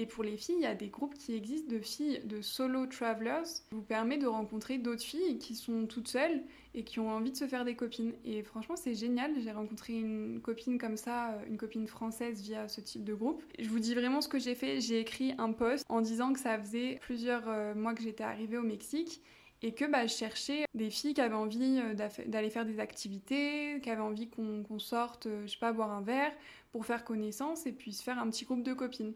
Et 0.00 0.06
pour 0.06 0.24
les 0.24 0.38
filles, 0.38 0.54
il 0.56 0.62
y 0.62 0.66
a 0.66 0.74
des 0.74 0.88
groupes 0.88 1.12
qui 1.12 1.34
existent 1.34 1.70
de 1.70 1.78
filles, 1.78 2.22
de 2.24 2.40
solo 2.40 2.86
travelers, 2.86 3.42
qui 3.68 3.74
vous 3.74 3.82
permet 3.82 4.16
de 4.16 4.26
rencontrer 4.26 4.78
d'autres 4.78 5.02
filles 5.02 5.36
qui 5.36 5.54
sont 5.54 5.84
toutes 5.84 6.08
seules 6.08 6.40
et 6.72 6.84
qui 6.84 7.00
ont 7.00 7.10
envie 7.10 7.32
de 7.32 7.36
se 7.36 7.46
faire 7.46 7.66
des 7.66 7.74
copines. 7.74 8.14
Et 8.24 8.42
franchement, 8.42 8.76
c'est 8.76 8.94
génial. 8.94 9.32
J'ai 9.38 9.52
rencontré 9.52 9.92
une 9.92 10.40
copine 10.40 10.78
comme 10.78 10.96
ça, 10.96 11.36
une 11.46 11.58
copine 11.58 11.86
française 11.86 12.40
via 12.40 12.66
ce 12.66 12.80
type 12.80 13.04
de 13.04 13.12
groupe. 13.12 13.42
Je 13.58 13.68
vous 13.68 13.78
dis 13.78 13.94
vraiment 13.94 14.22
ce 14.22 14.28
que 14.28 14.38
j'ai 14.38 14.54
fait. 14.54 14.80
J'ai 14.80 15.00
écrit 15.00 15.34
un 15.36 15.52
post 15.52 15.84
en 15.90 16.00
disant 16.00 16.32
que 16.32 16.40
ça 16.40 16.58
faisait 16.58 16.96
plusieurs 17.02 17.46
euh, 17.46 17.74
mois 17.74 17.92
que 17.92 18.02
j'étais 18.02 18.24
arrivée 18.24 18.56
au 18.56 18.62
Mexique 18.62 19.20
et 19.60 19.74
que 19.74 19.84
bah, 19.84 20.06
je 20.06 20.14
cherchais 20.14 20.64
des 20.72 20.88
filles 20.88 21.12
qui 21.12 21.20
avaient 21.20 21.34
envie 21.34 21.78
euh, 21.78 21.94
d'aller 22.26 22.48
faire 22.48 22.64
des 22.64 22.80
activités, 22.80 23.80
qui 23.82 23.90
avaient 23.90 24.00
envie 24.00 24.30
qu'on 24.30 24.78
sorte, 24.78 25.26
euh, 25.26 25.42
je 25.46 25.52
sais 25.52 25.58
pas, 25.58 25.72
boire 25.72 25.90
un 25.90 26.00
verre 26.00 26.32
pour 26.72 26.86
faire 26.86 27.04
connaissance 27.04 27.66
et 27.66 27.72
puis 27.72 27.92
se 27.92 28.02
faire 28.02 28.18
un 28.18 28.30
petit 28.30 28.46
groupe 28.46 28.62
de 28.62 28.72
copines 28.72 29.12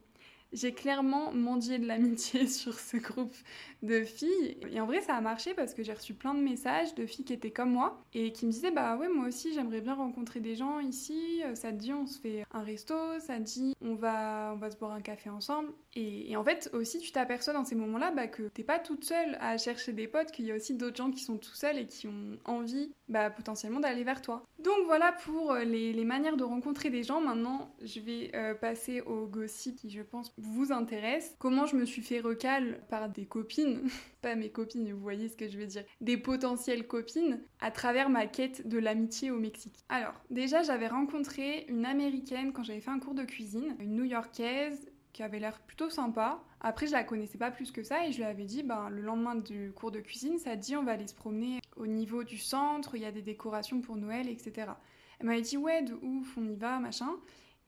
j'ai 0.52 0.72
clairement 0.72 1.32
mendié 1.32 1.78
de 1.78 1.86
l'amitié 1.86 2.46
sur 2.48 2.78
ce 2.78 2.96
groupe 2.96 3.34
de 3.82 4.04
filles. 4.04 4.56
Et 4.70 4.80
en 4.80 4.86
vrai, 4.86 5.00
ça 5.00 5.14
a 5.14 5.20
marché 5.20 5.54
parce 5.54 5.74
que 5.74 5.82
j'ai 5.82 5.92
reçu 5.92 6.14
plein 6.14 6.34
de 6.34 6.40
messages 6.40 6.94
de 6.94 7.06
filles 7.06 7.24
qui 7.24 7.32
étaient 7.32 7.50
comme 7.50 7.72
moi 7.72 8.02
et 8.14 8.32
qui 8.32 8.46
me 8.46 8.50
disaient 8.50 8.70
Bah 8.70 8.96
ouais, 8.96 9.08
moi 9.08 9.26
aussi, 9.26 9.52
j'aimerais 9.52 9.80
bien 9.80 9.94
rencontrer 9.94 10.40
des 10.40 10.56
gens 10.56 10.78
ici. 10.80 11.42
Ça 11.54 11.72
te 11.72 11.76
dit, 11.76 11.92
on 11.92 12.06
se 12.06 12.18
fait 12.20 12.44
un 12.52 12.62
resto. 12.62 12.94
Ça 13.20 13.38
te 13.38 13.42
dit, 13.42 13.74
on 13.80 13.94
va, 13.94 14.52
on 14.54 14.58
va 14.58 14.70
se 14.70 14.76
boire 14.76 14.92
un 14.92 15.00
café 15.00 15.30
ensemble. 15.30 15.70
Et, 15.96 16.36
en 16.36 16.42
fait, 16.42 16.70
aussi, 16.72 16.98
tu 16.98 17.12
t'aperçois 17.12 17.52
dans 17.52 17.64
ces 17.64 17.76
moments-là 17.76 18.10
bah, 18.10 18.26
que 18.26 18.48
t'es 18.48 18.64
pas 18.64 18.78
toute 18.78 19.04
seule 19.04 19.36
à 19.40 19.58
chercher 19.58 19.92
des 19.92 20.08
potes, 20.08 20.32
qu'il 20.32 20.44
y 20.44 20.52
a 20.52 20.56
aussi 20.56 20.74
d'autres 20.74 20.96
gens 20.96 21.10
qui 21.10 21.22
sont 21.22 21.36
tout 21.36 21.54
seuls 21.54 21.78
et 21.78 21.86
qui 21.86 22.08
ont 22.08 22.38
envie 22.44 22.92
bah, 23.08 23.30
potentiellement 23.30 23.80
d'aller 23.80 24.04
vers 24.04 24.22
toi. 24.22 24.44
Donc 24.58 24.86
voilà 24.86 25.12
pour 25.12 25.52
euh, 25.52 25.64
les, 25.64 26.04
manières 26.04 26.36
de 26.36 26.44
rencontrer 26.44 26.90
des 26.90 27.02
gens. 27.02 27.20
Maintenant, 27.20 27.74
je 27.82 28.00
vais 28.00 28.30
euh, 28.34 28.54
passer 28.54 29.00
au 29.02 29.26
gossip 29.26 29.76
qui, 29.76 29.90
je 29.90 30.02
pense, 30.02 30.32
vous 30.38 30.72
intéresse. 30.72 31.34
Comment 31.38 31.66
je 31.66 31.76
me 31.76 31.84
suis 31.84 32.02
fait 32.02 32.20
recal 32.20 32.80
par 32.88 33.08
des 33.08 33.26
copines, 33.26 33.82
pas 34.22 34.34
mes 34.36 34.50
copines, 34.50 34.90
vous 34.92 35.00
voyez 35.00 35.28
ce 35.28 35.36
que 35.36 35.48
je 35.48 35.58
veux 35.58 35.66
dire, 35.66 35.84
des 36.00 36.16
potentielles 36.16 36.86
copines 36.86 37.40
à 37.60 37.70
travers 37.70 38.08
ma 38.08 38.26
quête 38.26 38.66
de 38.66 38.78
l'amitié 38.78 39.30
au 39.30 39.38
Mexique. 39.38 39.84
Alors, 39.88 40.14
déjà, 40.30 40.62
j'avais 40.62 40.88
rencontré 40.88 41.66
une 41.68 41.84
américaine 41.84 42.52
quand 42.52 42.62
j'avais 42.62 42.80
fait 42.80 42.90
un 42.90 42.98
cours 42.98 43.14
de 43.14 43.24
cuisine, 43.24 43.76
une 43.80 43.96
new-yorkaise 43.96 44.90
qui 45.14 45.22
avait 45.22 45.38
l'air 45.38 45.60
plutôt 45.60 45.88
sympa. 45.88 46.42
Après, 46.60 46.86
je 46.86 46.92
la 46.92 47.04
connaissais 47.04 47.38
pas 47.38 47.50
plus 47.50 47.70
que 47.70 47.82
ça 47.82 48.06
et 48.06 48.12
je 48.12 48.18
lui 48.18 48.24
avais 48.24 48.44
dit, 48.44 48.62
ben, 48.62 48.90
le 48.90 49.00
lendemain 49.00 49.36
du 49.36 49.72
cours 49.74 49.92
de 49.92 50.00
cuisine, 50.00 50.38
ça 50.38 50.56
dit, 50.56 50.76
on 50.76 50.82
va 50.82 50.92
aller 50.92 51.06
se 51.06 51.14
promener 51.14 51.60
au 51.76 51.86
niveau 51.86 52.24
du 52.24 52.36
centre, 52.36 52.96
il 52.96 53.02
y 53.02 53.06
a 53.06 53.12
des 53.12 53.22
décorations 53.22 53.80
pour 53.80 53.96
Noël, 53.96 54.28
etc. 54.28 54.72
Elle 55.20 55.26
m'avait 55.26 55.40
dit, 55.40 55.56
ouais, 55.56 55.82
de 55.82 55.94
ouf, 55.94 56.36
on 56.36 56.46
y 56.48 56.56
va, 56.56 56.80
machin. 56.80 57.10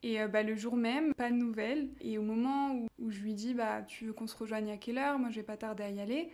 Et 0.03 0.21
euh, 0.21 0.27
bah, 0.27 0.43
le 0.43 0.55
jour 0.55 0.75
même, 0.75 1.13
pas 1.15 1.31
de 1.31 1.35
nouvelles. 1.35 1.89
Et 2.01 2.17
au 2.17 2.21
moment 2.21 2.75
où, 2.99 3.09
je 3.09 3.21
lui 3.21 3.33
dis, 3.33 3.53
bah, 3.53 3.81
tu 3.81 4.05
veux 4.07 4.13
qu'on 4.13 4.27
se 4.27 4.35
rejoigne 4.35 4.69
à 4.69 4.77
quelle 4.77 4.97
heure? 4.97 5.17
Moi, 5.17 5.29
je 5.31 5.37
vais 5.37 5.45
pas 5.45 5.57
tarder 5.57 5.83
à 5.83 5.89
y 5.89 6.01
aller. 6.01 6.29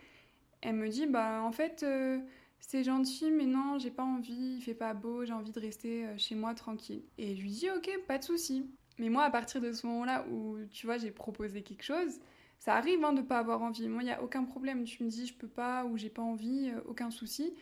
Elle 0.61 0.75
me 0.75 0.89
dit, 0.89 1.05
bah, 1.05 1.41
en 1.43 1.51
fait, 1.51 1.83
euh, 1.83 2.19
c'est 2.59 2.83
gentil, 2.83 3.29
mais 3.29 3.45
non, 3.45 3.77
j'ai 3.77 3.91
pas 3.91 4.03
envie, 4.03 4.55
il 4.57 4.61
fait 4.61 4.73
pas 4.73 4.93
beau, 4.95 5.25
j'ai 5.25 5.33
envie 5.33 5.51
de 5.51 5.59
rester 5.59 6.05
euh, 6.07 6.17
chez 6.17 6.33
moi 6.33 6.55
tranquille. 6.55 7.03
Et 7.19 7.35
je 7.35 7.41
lui 7.41 7.51
dis, 7.51 7.69
ok, 7.69 7.89
pas 8.07 8.17
de 8.17 8.23
souci. 8.23 8.65
Mais 8.97 9.09
moi, 9.09 9.23
à 9.23 9.31
partir 9.31 9.61
de 9.61 9.71
ce 9.71 9.85
moment-là 9.87 10.25
où, 10.29 10.57
tu 10.71 10.85
vois, 10.85 10.97
j'ai 10.97 11.11
proposé 11.11 11.61
quelque 11.63 11.83
chose, 11.83 12.19
ça 12.59 12.75
arrive 12.75 13.03
hein, 13.03 13.13
de 13.13 13.21
pas 13.21 13.39
avoir 13.39 13.61
envie. 13.61 13.87
Moi, 13.87 14.03
il 14.03 14.05
n'y 14.05 14.11
a 14.11 14.21
aucun 14.23 14.43
problème. 14.43 14.85
Tu 14.85 15.03
me 15.03 15.09
dis, 15.09 15.27
je 15.27 15.33
peux 15.33 15.47
pas 15.47 15.85
ou 15.85 15.97
j'ai 15.97 16.09
pas 16.09 16.21
envie, 16.21 16.71
aucun 16.85 17.11
souci. 17.11 17.53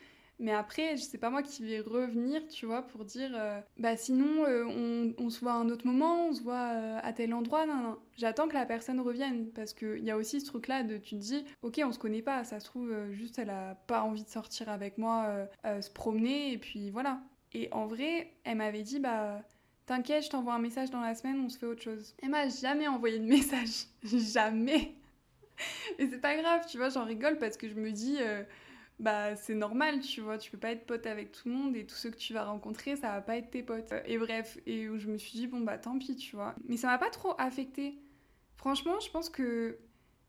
Mais 0.42 0.52
après, 0.52 0.96
sais 0.96 1.18
pas 1.18 1.30
moi 1.30 1.42
qui 1.42 1.62
vais 1.62 1.78
revenir, 1.78 2.46
tu 2.48 2.66
vois, 2.66 2.82
pour 2.82 3.04
dire 3.04 3.30
euh, 3.34 3.60
bah 3.78 3.96
sinon 3.96 4.44
euh, 4.44 5.14
on, 5.16 5.30
se 5.30 5.38
voit 5.38 5.52
à 5.52 5.56
un 5.56 5.68
autre 5.68 5.86
moment, 5.86 6.26
on 6.26 6.32
se 6.32 6.42
voit 6.42 6.72
euh, 6.74 6.98
à 7.00 7.12
tel 7.12 7.32
endroit. 7.32 7.64
Non, 7.64 7.76
non. 7.76 7.98
J'attends 8.16 8.48
que 8.48 8.54
la 8.54 8.66
personne 8.66 8.98
revienne 9.00 9.50
parce 9.52 9.72
qu'il 9.72 10.02
y 10.02 10.10
a 10.10 10.16
aussi 10.16 10.40
ce 10.40 10.46
truc-là 10.46 10.82
de 10.82 10.98
tu 10.98 11.10
te 11.14 11.20
dis 11.20 11.44
ok, 11.62 11.80
on 11.84 11.92
se 11.92 11.98
connaît 12.00 12.22
pas, 12.22 12.42
ça 12.42 12.58
se 12.58 12.64
trouve 12.64 12.92
juste 13.12 13.38
elle 13.38 13.50
a 13.50 13.76
pas 13.86 14.02
envie 14.02 14.24
de 14.24 14.28
sortir 14.28 14.68
avec 14.68 14.98
moi, 14.98 15.46
se 15.64 15.90
promener 15.90 16.52
et 16.52 16.58
puis 16.58 16.90
voilà. 16.90 17.20
Et 17.52 17.68
en 17.70 17.86
vrai, 17.86 18.32
elle 18.42 18.56
m'avait 18.56 18.82
dit 18.82 18.98
bah 18.98 19.42
t'inquiète, 19.86 20.24
je 20.24 20.30
t'envoie 20.30 20.54
un 20.54 20.58
message 20.58 20.90
dans 20.90 21.00
la 21.00 21.14
semaine, 21.14 21.40
on 21.40 21.48
se 21.48 21.58
fait 21.58 21.66
autre 21.66 21.82
chose. 21.82 22.14
Elle 22.22 22.30
m'a 22.30 22.48
jamais 22.48 22.88
envoyé 22.88 23.18
de 23.18 23.24
message, 23.26 23.86
jamais. 24.04 24.94
Et 25.98 26.08
c'est 26.08 26.20
pas 26.20 26.36
grave, 26.36 26.66
tu 26.68 26.76
vois, 26.78 26.88
j'en 26.88 27.04
rigole 27.04 27.38
parce 27.38 27.56
que 27.56 27.68
je 27.68 27.74
me 27.74 27.92
dis 27.92 28.18
bah 29.02 29.34
c'est 29.36 29.54
normal, 29.54 30.00
tu 30.00 30.20
vois, 30.20 30.38
tu 30.38 30.50
peux 30.50 30.58
pas 30.58 30.70
être 30.70 30.86
pote 30.86 31.06
avec 31.06 31.32
tout 31.32 31.48
le 31.48 31.54
monde 31.54 31.76
et 31.76 31.84
tous 31.84 31.96
ceux 31.96 32.10
que 32.10 32.16
tu 32.16 32.32
vas 32.32 32.44
rencontrer, 32.44 32.96
ça 32.96 33.08
va 33.08 33.20
pas 33.20 33.36
être 33.36 33.50
tes 33.50 33.62
potes. 33.62 33.92
Et 34.06 34.16
bref, 34.16 34.58
et 34.66 34.88
où 34.88 34.98
je 34.98 35.08
me 35.08 35.18
suis 35.18 35.32
dit 35.32 35.46
bon 35.46 35.60
bah 35.60 35.78
tant 35.78 35.98
pis, 35.98 36.16
tu 36.16 36.36
vois. 36.36 36.54
Mais 36.68 36.76
ça 36.76 36.86
m'a 36.86 36.98
pas 36.98 37.10
trop 37.10 37.34
affecté. 37.38 37.98
Franchement, 38.56 39.00
je 39.00 39.10
pense 39.10 39.28
que 39.28 39.78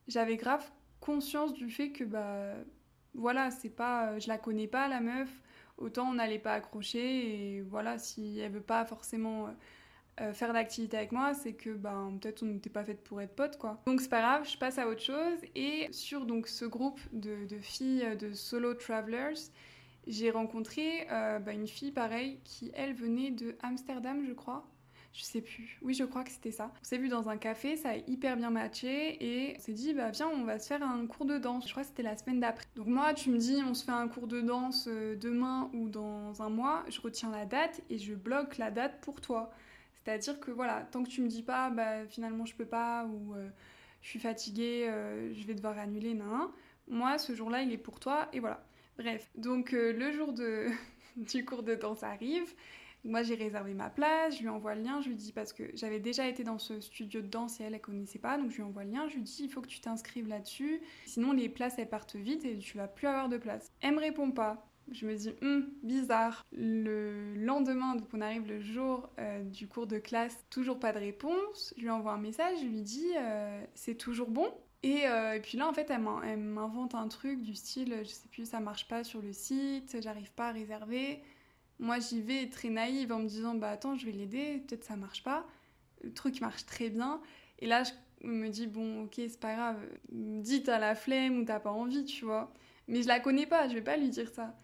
j'avais 0.08 0.38
grave 0.38 0.68
conscience 1.00 1.54
du 1.54 1.70
fait 1.70 1.92
que 1.92 2.04
bah 2.04 2.56
voilà, 3.14 3.52
c'est 3.52 3.70
pas 3.70 4.18
je 4.20 4.28
la 4.28 4.38
connais 4.38 4.68
pas 4.68 4.88
la 4.88 5.02
meuf, 5.02 5.30
autant 5.84 6.10
on 6.10 6.14
n'allait 6.14 6.40
pas 6.40 6.54
accrocher 6.54 7.58
et 7.58 7.62
voilà, 7.62 7.98
si 7.98 8.40
elle 8.40 8.52
veut 8.52 8.62
pas 8.62 8.86
forcément 8.86 9.50
euh, 10.22 10.34
faire 10.34 10.54
d'activité 10.54 10.98
avec 10.98 11.12
moi, 11.12 11.34
c'est 11.34 11.54
que 11.54 11.72
ben, 11.72 12.18
peut-être 12.22 12.44
on 12.44 12.48
n'était 12.48 12.70
pas 12.70 12.84
fait 12.84 12.94
pour 12.94 13.22
être 13.22 13.36
potes 13.36 13.58
quoi. 13.58 13.82
Donc 13.86 14.00
c'est 14.00 14.10
pas 14.10 14.22
grave, 14.22 14.48
je 14.48 14.58
passe 14.58 14.78
à 14.78 14.88
autre 14.88 15.02
chose. 15.02 15.40
Et 15.56 15.88
sur 15.92 16.26
donc 16.26 16.48
ce 16.48 16.66
groupe 16.66 17.00
de, 17.12 17.48
filles 17.62 18.16
de 18.18 18.34
solo 18.34 18.74
travelers, 18.76 19.50
j'ai 20.08 20.30
rencontré 20.30 21.08
euh, 21.12 21.40
bah, 21.40 21.54
une 21.54 21.68
fille 21.68 21.92
pareille 21.92 22.40
qui 22.44 22.72
elle 22.76 22.94
venait 22.94 23.32
de 23.32 23.56
Amsterdam 23.62 24.24
je 24.28 24.34
crois. 24.34 24.68
Je 25.14 25.24
sais 25.24 25.42
plus. 25.42 25.78
Oui, 25.84 25.94
je 25.94 26.04
crois 26.04 26.24
que 26.24 26.32
c'était 26.32 26.52
ça. 26.52 26.72
On 26.82 26.84
s'est 26.84 26.98
vu 26.98 27.08
dans 27.08 27.30
un 27.30 27.38
café, 27.38 27.78
ça 27.78 27.90
a 27.92 27.98
hyper 27.98 28.36
bien 28.36 28.50
matché 28.50 29.24
et 29.24 29.56
on 29.56 29.60
s'est 29.60 29.74
dit 29.74 29.94
bah 29.94 30.10
viens, 30.10 30.28
on 30.28 30.44
va 30.44 30.58
se 30.58 30.68
faire 30.68 30.82
un 30.82 31.06
cours 31.06 31.26
de 31.26 31.38
danse. 31.38 31.68
Je 31.68 31.72
crois 31.72 31.84
que 31.84 31.90
c'était 31.90 32.02
la 32.02 32.18
semaine 32.18 32.40
d'après. 32.40 32.66
Donc 32.76 32.88
moi, 32.88 33.14
tu 33.14 33.30
me 33.30 33.38
dis 33.38 33.62
on 33.64 33.76
se 33.76 33.86
fait 33.86 33.92
un 33.92 34.08
cours 34.08 34.26
de 34.26 34.42
danse 34.42 34.88
euh, 34.88 35.16
demain 35.16 35.70
ou 35.74 35.88
dans 35.88 36.42
un 36.42 36.50
mois, 36.50 36.84
je 36.90 37.00
retiens 37.00 37.30
la 37.30 37.46
date 37.46 37.82
et 37.92 38.00
je 38.00 38.16
bloque 38.16 38.58
la 38.58 38.72
date 38.72 39.02
pour 39.02 39.22
toi. 39.22 39.52
C'est-à-dire 39.94 40.40
que 40.40 40.50
voilà, 40.50 40.82
tant 40.92 41.04
que 41.04 41.10
tu 41.10 41.22
me 41.22 41.28
dis 41.28 41.44
pas, 41.44 41.70
bah, 41.70 42.08
finalement 42.08 42.46
je 42.48 42.56
peux 42.56 42.66
pas, 42.66 43.06
ou 43.06 43.36
euh, 43.36 43.48
je 44.02 44.10
suis 44.10 44.20
fatiguée, 44.20 44.88
euh, 44.90 45.32
je 45.36 45.46
vais 45.46 45.54
devoir 45.54 45.78
annuler, 45.78 46.16
nan, 46.16 46.48
moi 46.88 47.20
ce 47.20 47.36
jour-là 47.36 47.62
il 47.62 47.72
est 47.72 47.78
pour 47.78 48.00
toi, 48.00 48.30
et 48.34 48.40
voilà. 48.40 48.66
Bref, 48.98 49.30
donc 49.36 49.72
le 49.74 50.12
jour 50.12 50.34
du 51.18 51.46
cours 51.46 51.64
de 51.64 51.76
danse 51.76 52.04
arrive, 52.04 52.54
moi 53.04 53.24
j'ai 53.24 53.36
réservé 53.36 53.74
ma 53.74 53.90
place, 53.90 54.38
je 54.38 54.42
lui 54.42 54.50
envoie 54.50 54.76
le 54.76 54.84
lien, 54.84 55.02
je 55.02 55.10
lui 55.10 55.16
dis 55.16 55.32
parce 55.32 55.54
que 55.54 55.64
j'avais 55.76 56.00
déjà 56.00 56.28
été 56.28 56.44
dans 56.44 56.58
ce 56.58 56.80
studio 56.82 57.22
de 57.22 57.28
danse 57.28 57.60
et 57.60 57.64
elle, 57.64 57.74
elle 57.74 57.82
connaissait 57.82 58.20
pas, 58.20 58.38
donc 58.38 58.52
je 58.52 58.58
lui 58.58 58.64
envoie 58.64 58.84
le 58.84 58.92
lien, 58.92 59.08
je 59.08 59.16
lui 59.16 59.24
dis 59.24 59.44
il 59.44 59.50
faut 59.50 59.62
que 59.62 59.68
tu 59.68 59.80
t'inscrives 59.80 60.28
là-dessus, 60.28 60.82
sinon 61.06 61.34
les 61.34 61.50
places 61.50 61.76
elles 61.78 61.90
partent 61.90 62.16
vite 62.16 62.46
et 62.46 62.58
tu 62.58 62.78
vas 62.78 62.88
plus 62.88 63.08
avoir 63.08 63.30
de 63.30 63.38
place. 63.38 63.72
Elle 63.82 63.96
me 63.96 64.00
répond 64.00 64.32
pas, 64.32 64.68
je 64.92 65.06
me 65.06 65.16
dis, 65.16 65.34
hum, 65.42 65.70
bizarre. 65.82 66.46
Le 66.52 67.34
lendemain, 67.36 67.96
donc 67.96 68.08
on 68.14 68.22
arrive 68.22 68.48
le 68.48 68.60
jour 68.60 69.10
euh, 69.20 69.42
du 69.44 69.68
cours 69.68 69.88
de 69.88 69.98
classe, 69.98 70.38
toujours 70.50 70.80
pas 70.80 70.92
de 70.92 71.00
réponse. 71.00 71.74
Je 71.78 71.84
lui 71.84 71.90
envoie 71.90 72.14
un 72.14 72.18
message, 72.18 72.60
je 72.62 72.66
lui 72.66 72.82
dis, 72.82 73.12
euh, 73.18 73.64
c'est 73.76 73.96
toujours 73.96 74.30
bon. 74.30 74.52
Euh, 74.86 75.34
et, 75.34 75.40
puis 75.40 75.58
là, 75.58 75.68
en 75.68 75.74
fait, 75.74 75.90
elle 75.90 76.38
m'invente 76.40 76.94
un 76.94 77.08
truc 77.08 77.42
du 77.42 77.56
style, 77.56 77.96
je 78.04 78.10
sais 78.10 78.28
plus, 78.28 78.50
ça 78.50 78.60
marche 78.60 78.88
pas 78.88 79.04
sur 79.04 79.22
le 79.22 79.32
site, 79.32 79.98
j'arrive 80.02 80.32
pas 80.34 80.50
à 80.50 80.52
réserver. 80.52 81.22
Moi, 81.84 82.00
j'y 82.00 82.22
vais 82.22 82.48
très 82.50 82.70
naïve 82.70 83.12
en 83.12 83.20
me 83.20 83.28
disant, 83.28 83.56
bah 83.56 83.70
attends, 83.72 83.98
je 83.98 84.06
vais 84.06 84.14
l'aider, 84.14 84.64
peut-être 84.66 84.86
ça 84.86 84.96
marche 84.96 85.22
pas. 85.22 85.46
Le 86.02 86.14
truc 86.14 86.40
marche 86.40 86.66
très 86.66 86.90
bien. 86.90 87.22
Et 87.60 87.68
là, 87.68 87.84
je 87.84 87.92
me 88.26 88.48
dis, 88.48 88.68
bon, 88.68 89.04
ok, 89.04 89.16
c'est 89.18 89.40
pas 89.40 89.54
grave, 89.54 89.78
dis 90.10 90.64
t'as 90.64 90.80
la 90.80 90.96
flemme 90.96 91.40
ou 91.40 91.44
t'as 91.44 91.60
pas 91.60 91.72
envie, 91.72 92.06
tu 92.06 92.24
vois. 92.24 92.54
Mais 92.88 93.04
je 93.04 93.10
la 93.10 93.20
connais 93.20 93.46
pas, 93.46 93.68
je 93.68 93.74
vais 93.74 93.82
pas 93.82 93.98
lui 93.98 94.08
dire 94.10 94.30
ça. 94.30 94.56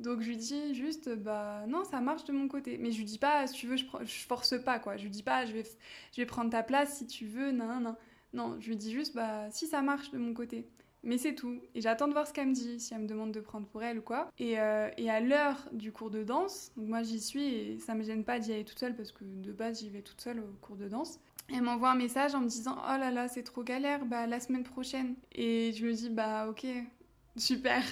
Donc 0.00 0.20
je 0.20 0.28
lui 0.28 0.36
dis 0.36 0.74
juste, 0.74 1.08
bah 1.14 1.64
non, 1.68 1.84
ça 1.84 2.00
marche 2.00 2.24
de 2.24 2.32
mon 2.32 2.48
côté. 2.48 2.76
Mais 2.78 2.90
je 2.90 2.98
lui 2.98 3.04
dis 3.04 3.18
pas, 3.18 3.46
si 3.46 3.54
tu 3.54 3.68
veux, 3.68 3.76
je, 3.76 3.84
je 4.02 4.26
force 4.26 4.60
pas, 4.64 4.80
quoi. 4.80 4.96
Je 4.96 5.04
lui 5.04 5.10
dis 5.10 5.22
pas, 5.22 5.46
je 5.46 5.52
vais, 5.52 5.64
je 6.12 6.20
vais 6.20 6.26
prendre 6.26 6.50
ta 6.50 6.64
place 6.64 6.98
si 6.98 7.06
tu 7.06 7.26
veux, 7.26 7.52
non, 7.52 7.68
non, 7.80 7.96
non. 8.32 8.56
Je 8.58 8.68
lui 8.68 8.76
dis 8.76 8.92
juste, 8.92 9.14
bah 9.14 9.48
si 9.52 9.68
ça 9.68 9.80
marche 9.80 10.10
de 10.10 10.18
mon 10.18 10.34
côté. 10.34 10.68
Mais 11.04 11.18
c'est 11.18 11.34
tout. 11.34 11.60
Et 11.74 11.80
j'attends 11.80 12.08
de 12.08 12.12
voir 12.12 12.26
ce 12.26 12.32
qu'elle 12.32 12.48
me 12.48 12.54
dit, 12.54 12.80
si 12.80 12.94
elle 12.94 13.02
me 13.02 13.06
demande 13.06 13.30
de 13.30 13.40
prendre 13.40 13.66
pour 13.66 13.82
elle 13.82 13.98
ou 13.98 14.02
quoi. 14.02 14.30
Et, 14.38 14.58
euh, 14.58 14.88
et 14.96 15.10
à 15.10 15.20
l'heure 15.20 15.68
du 15.72 15.92
cours 15.92 16.10
de 16.10 16.24
danse, 16.24 16.72
donc 16.76 16.88
moi 16.88 17.02
j'y 17.02 17.20
suis 17.20 17.44
et 17.44 17.78
ça 17.78 17.94
me 17.94 18.02
gêne 18.02 18.24
pas 18.24 18.38
d'y 18.38 18.52
aller 18.52 18.64
toute 18.64 18.78
seule 18.78 18.96
parce 18.96 19.12
que 19.12 19.22
de 19.24 19.52
base 19.52 19.80
j'y 19.80 19.90
vais 19.90 20.00
toute 20.02 20.20
seule 20.20 20.40
au 20.40 20.56
cours 20.62 20.76
de 20.76 20.88
danse. 20.88 21.20
Elle 21.52 21.62
m'envoie 21.62 21.90
un 21.90 21.94
message 21.96 22.34
en 22.34 22.40
me 22.40 22.48
disant 22.48 22.76
Oh 22.78 22.98
là 22.98 23.10
là, 23.10 23.28
c'est 23.28 23.42
trop 23.42 23.62
galère, 23.62 24.06
bah 24.06 24.26
la 24.26 24.40
semaine 24.40 24.64
prochaine. 24.64 25.14
Et 25.32 25.72
je 25.76 25.86
me 25.86 25.92
dis 25.92 26.08
Bah 26.08 26.48
ok, 26.48 26.66
super. 27.36 27.82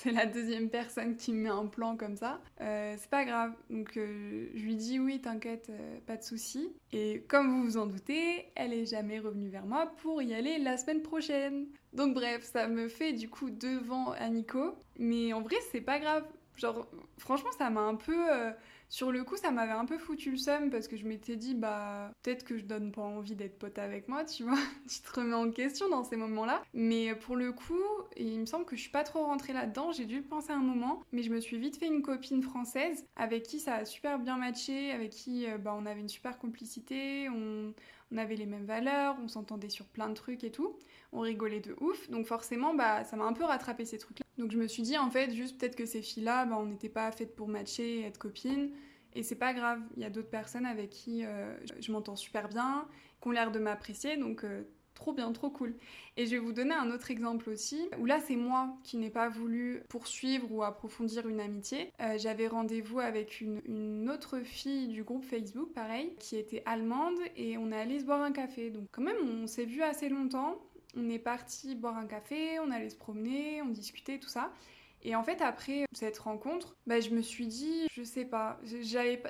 c'est 0.02 0.12
la 0.12 0.24
deuxième 0.24 0.70
personne 0.70 1.14
qui 1.16 1.32
me 1.32 1.42
met 1.42 1.50
un 1.50 1.66
plan 1.66 1.94
comme 1.96 2.16
ça. 2.16 2.40
Euh, 2.62 2.94
c'est 2.98 3.10
pas 3.10 3.24
grave. 3.24 3.52
Donc 3.68 3.96
euh, 3.96 4.48
je 4.54 4.62
lui 4.62 4.74
dis 4.74 4.98
oui, 4.98 5.20
t'inquiète, 5.20 5.68
euh, 5.68 5.98
pas 6.06 6.16
de 6.16 6.22
souci. 6.22 6.72
Et 6.92 7.22
comme 7.28 7.50
vous 7.50 7.64
vous 7.64 7.76
en 7.76 7.86
doutez, 7.86 8.46
elle 8.54 8.72
est 8.72 8.86
jamais 8.86 9.18
revenue 9.18 9.50
vers 9.50 9.66
moi 9.66 9.92
pour 9.98 10.22
y 10.22 10.32
aller 10.32 10.58
la 10.58 10.78
semaine 10.78 11.02
prochaine. 11.02 11.66
Donc 11.92 12.14
bref, 12.14 12.44
ça 12.44 12.66
me 12.66 12.88
fait 12.88 13.12
du 13.12 13.28
coup 13.28 13.50
devant 13.50 14.12
à 14.12 14.28
Nico. 14.30 14.74
Mais 14.98 15.34
en 15.34 15.42
vrai, 15.42 15.56
c'est 15.70 15.82
pas 15.82 15.98
grave. 15.98 16.24
Genre, 16.56 16.86
franchement, 17.18 17.50
ça 17.58 17.68
m'a 17.68 17.80
un 17.80 17.94
peu 17.94 18.26
sur 18.90 19.12
le 19.12 19.22
coup, 19.22 19.36
ça 19.36 19.52
m'avait 19.52 19.70
un 19.70 19.84
peu 19.84 19.98
foutu 19.98 20.32
le 20.32 20.36
seum 20.36 20.68
parce 20.68 20.88
que 20.88 20.96
je 20.96 21.06
m'étais 21.06 21.36
dit, 21.36 21.54
bah, 21.54 22.10
peut-être 22.22 22.44
que 22.44 22.58
je 22.58 22.64
donne 22.64 22.90
pas 22.90 23.02
envie 23.02 23.36
d'être 23.36 23.56
pote 23.56 23.78
avec 23.78 24.08
moi, 24.08 24.24
tu 24.24 24.42
vois. 24.42 24.58
tu 24.90 25.00
te 25.00 25.20
remets 25.20 25.34
en 25.34 25.52
question 25.52 25.88
dans 25.88 26.02
ces 26.02 26.16
moments-là. 26.16 26.60
Mais 26.74 27.14
pour 27.14 27.36
le 27.36 27.52
coup, 27.52 27.80
il 28.16 28.40
me 28.40 28.46
semble 28.46 28.64
que 28.64 28.74
je 28.74 28.80
suis 28.80 28.90
pas 28.90 29.04
trop 29.04 29.24
rentrée 29.24 29.52
là-dedans. 29.52 29.92
J'ai 29.92 30.06
dû 30.06 30.16
le 30.16 30.24
penser 30.24 30.50
un 30.50 30.58
moment, 30.58 31.04
mais 31.12 31.22
je 31.22 31.30
me 31.30 31.40
suis 31.40 31.56
vite 31.56 31.76
fait 31.76 31.86
une 31.86 32.02
copine 32.02 32.42
française 32.42 33.06
avec 33.14 33.44
qui 33.44 33.60
ça 33.60 33.76
a 33.76 33.84
super 33.84 34.18
bien 34.18 34.36
matché, 34.36 34.90
avec 34.90 35.10
qui 35.10 35.46
euh, 35.46 35.56
bah, 35.56 35.72
on 35.78 35.86
avait 35.86 36.00
une 36.00 36.08
super 36.08 36.36
complicité, 36.36 37.28
on, 37.28 37.72
on 38.10 38.16
avait 38.16 38.34
les 38.34 38.46
mêmes 38.46 38.66
valeurs, 38.66 39.16
on 39.22 39.28
s'entendait 39.28 39.68
sur 39.68 39.86
plein 39.86 40.08
de 40.08 40.14
trucs 40.14 40.42
et 40.42 40.50
tout. 40.50 40.76
On 41.12 41.20
rigolait 41.20 41.60
de 41.60 41.76
ouf. 41.80 42.10
Donc 42.10 42.26
forcément, 42.26 42.74
bah, 42.74 43.04
ça 43.04 43.16
m'a 43.16 43.24
un 43.24 43.34
peu 43.34 43.44
rattrapé 43.44 43.84
ces 43.84 43.98
trucs-là. 43.98 44.26
Donc 44.40 44.52
je 44.52 44.58
me 44.58 44.66
suis 44.66 44.82
dit, 44.82 44.96
en 44.96 45.10
fait, 45.10 45.32
juste 45.32 45.58
peut-être 45.58 45.76
que 45.76 45.84
ces 45.84 46.00
filles-là, 46.00 46.46
bah, 46.46 46.56
on 46.58 46.64
n'était 46.64 46.88
pas 46.88 47.12
faites 47.12 47.36
pour 47.36 47.46
matcher 47.46 47.98
et 47.98 48.02
être 48.04 48.16
copines. 48.16 48.70
Et 49.14 49.22
c'est 49.22 49.36
pas 49.36 49.52
grave, 49.52 49.80
il 49.96 50.02
y 50.02 50.06
a 50.06 50.10
d'autres 50.10 50.30
personnes 50.30 50.64
avec 50.64 50.88
qui 50.88 51.26
euh, 51.26 51.54
je 51.78 51.92
m'entends 51.92 52.16
super 52.16 52.48
bien, 52.48 52.86
qui 53.20 53.28
ont 53.28 53.32
l'air 53.32 53.50
de 53.50 53.58
m'apprécier, 53.58 54.16
donc 54.16 54.44
euh, 54.44 54.62
trop 54.94 55.12
bien, 55.12 55.30
trop 55.32 55.50
cool. 55.50 55.74
Et 56.16 56.26
je 56.26 56.30
vais 56.30 56.38
vous 56.38 56.52
donner 56.52 56.74
un 56.74 56.90
autre 56.90 57.10
exemple 57.10 57.50
aussi, 57.50 57.88
où 57.98 58.06
là 58.06 58.18
c'est 58.20 58.36
moi 58.36 58.78
qui 58.84 58.96
n'ai 58.96 59.10
pas 59.10 59.28
voulu 59.28 59.82
poursuivre 59.88 60.50
ou 60.52 60.62
approfondir 60.62 61.28
une 61.28 61.40
amitié. 61.40 61.92
Euh, 62.00 62.16
j'avais 62.16 62.46
rendez-vous 62.46 63.00
avec 63.00 63.40
une, 63.40 64.08
autre 64.08 64.40
fille 64.40 64.88
du 64.88 65.02
groupe 65.02 65.24
Facebook, 65.24 65.72
pareil, 65.72 66.14
qui 66.18 66.36
était 66.36 66.62
allemande, 66.66 67.18
et 67.36 67.58
on 67.58 67.72
est 67.72 67.76
allé 67.76 67.98
se 68.00 68.04
boire 68.04 68.22
un 68.22 68.32
café. 68.32 68.70
Donc 68.70 68.84
quand 68.92 69.02
même, 69.02 69.42
on 69.42 69.46
s'est 69.46 69.66
vu 69.66 69.82
assez 69.82 70.08
longtemps. 70.08 70.58
On 70.96 71.08
est 71.08 71.18
parti 71.18 71.74
boire 71.74 71.96
un 71.96 72.06
café, 72.06 72.58
on 72.60 72.70
allait 72.70 72.90
se 72.90 72.96
promener, 72.96 73.62
on 73.62 73.68
discutait, 73.68 74.18
tout 74.18 74.28
ça. 74.28 74.52
Et 75.02 75.16
en 75.16 75.22
fait, 75.22 75.40
après 75.40 75.84
cette 75.92 76.18
rencontre, 76.18 76.76
bah, 76.86 77.00
je 77.00 77.10
me 77.10 77.22
suis 77.22 77.46
dit, 77.46 77.86
je 77.92 78.02
sais 78.02 78.24
pas, 78.24 78.60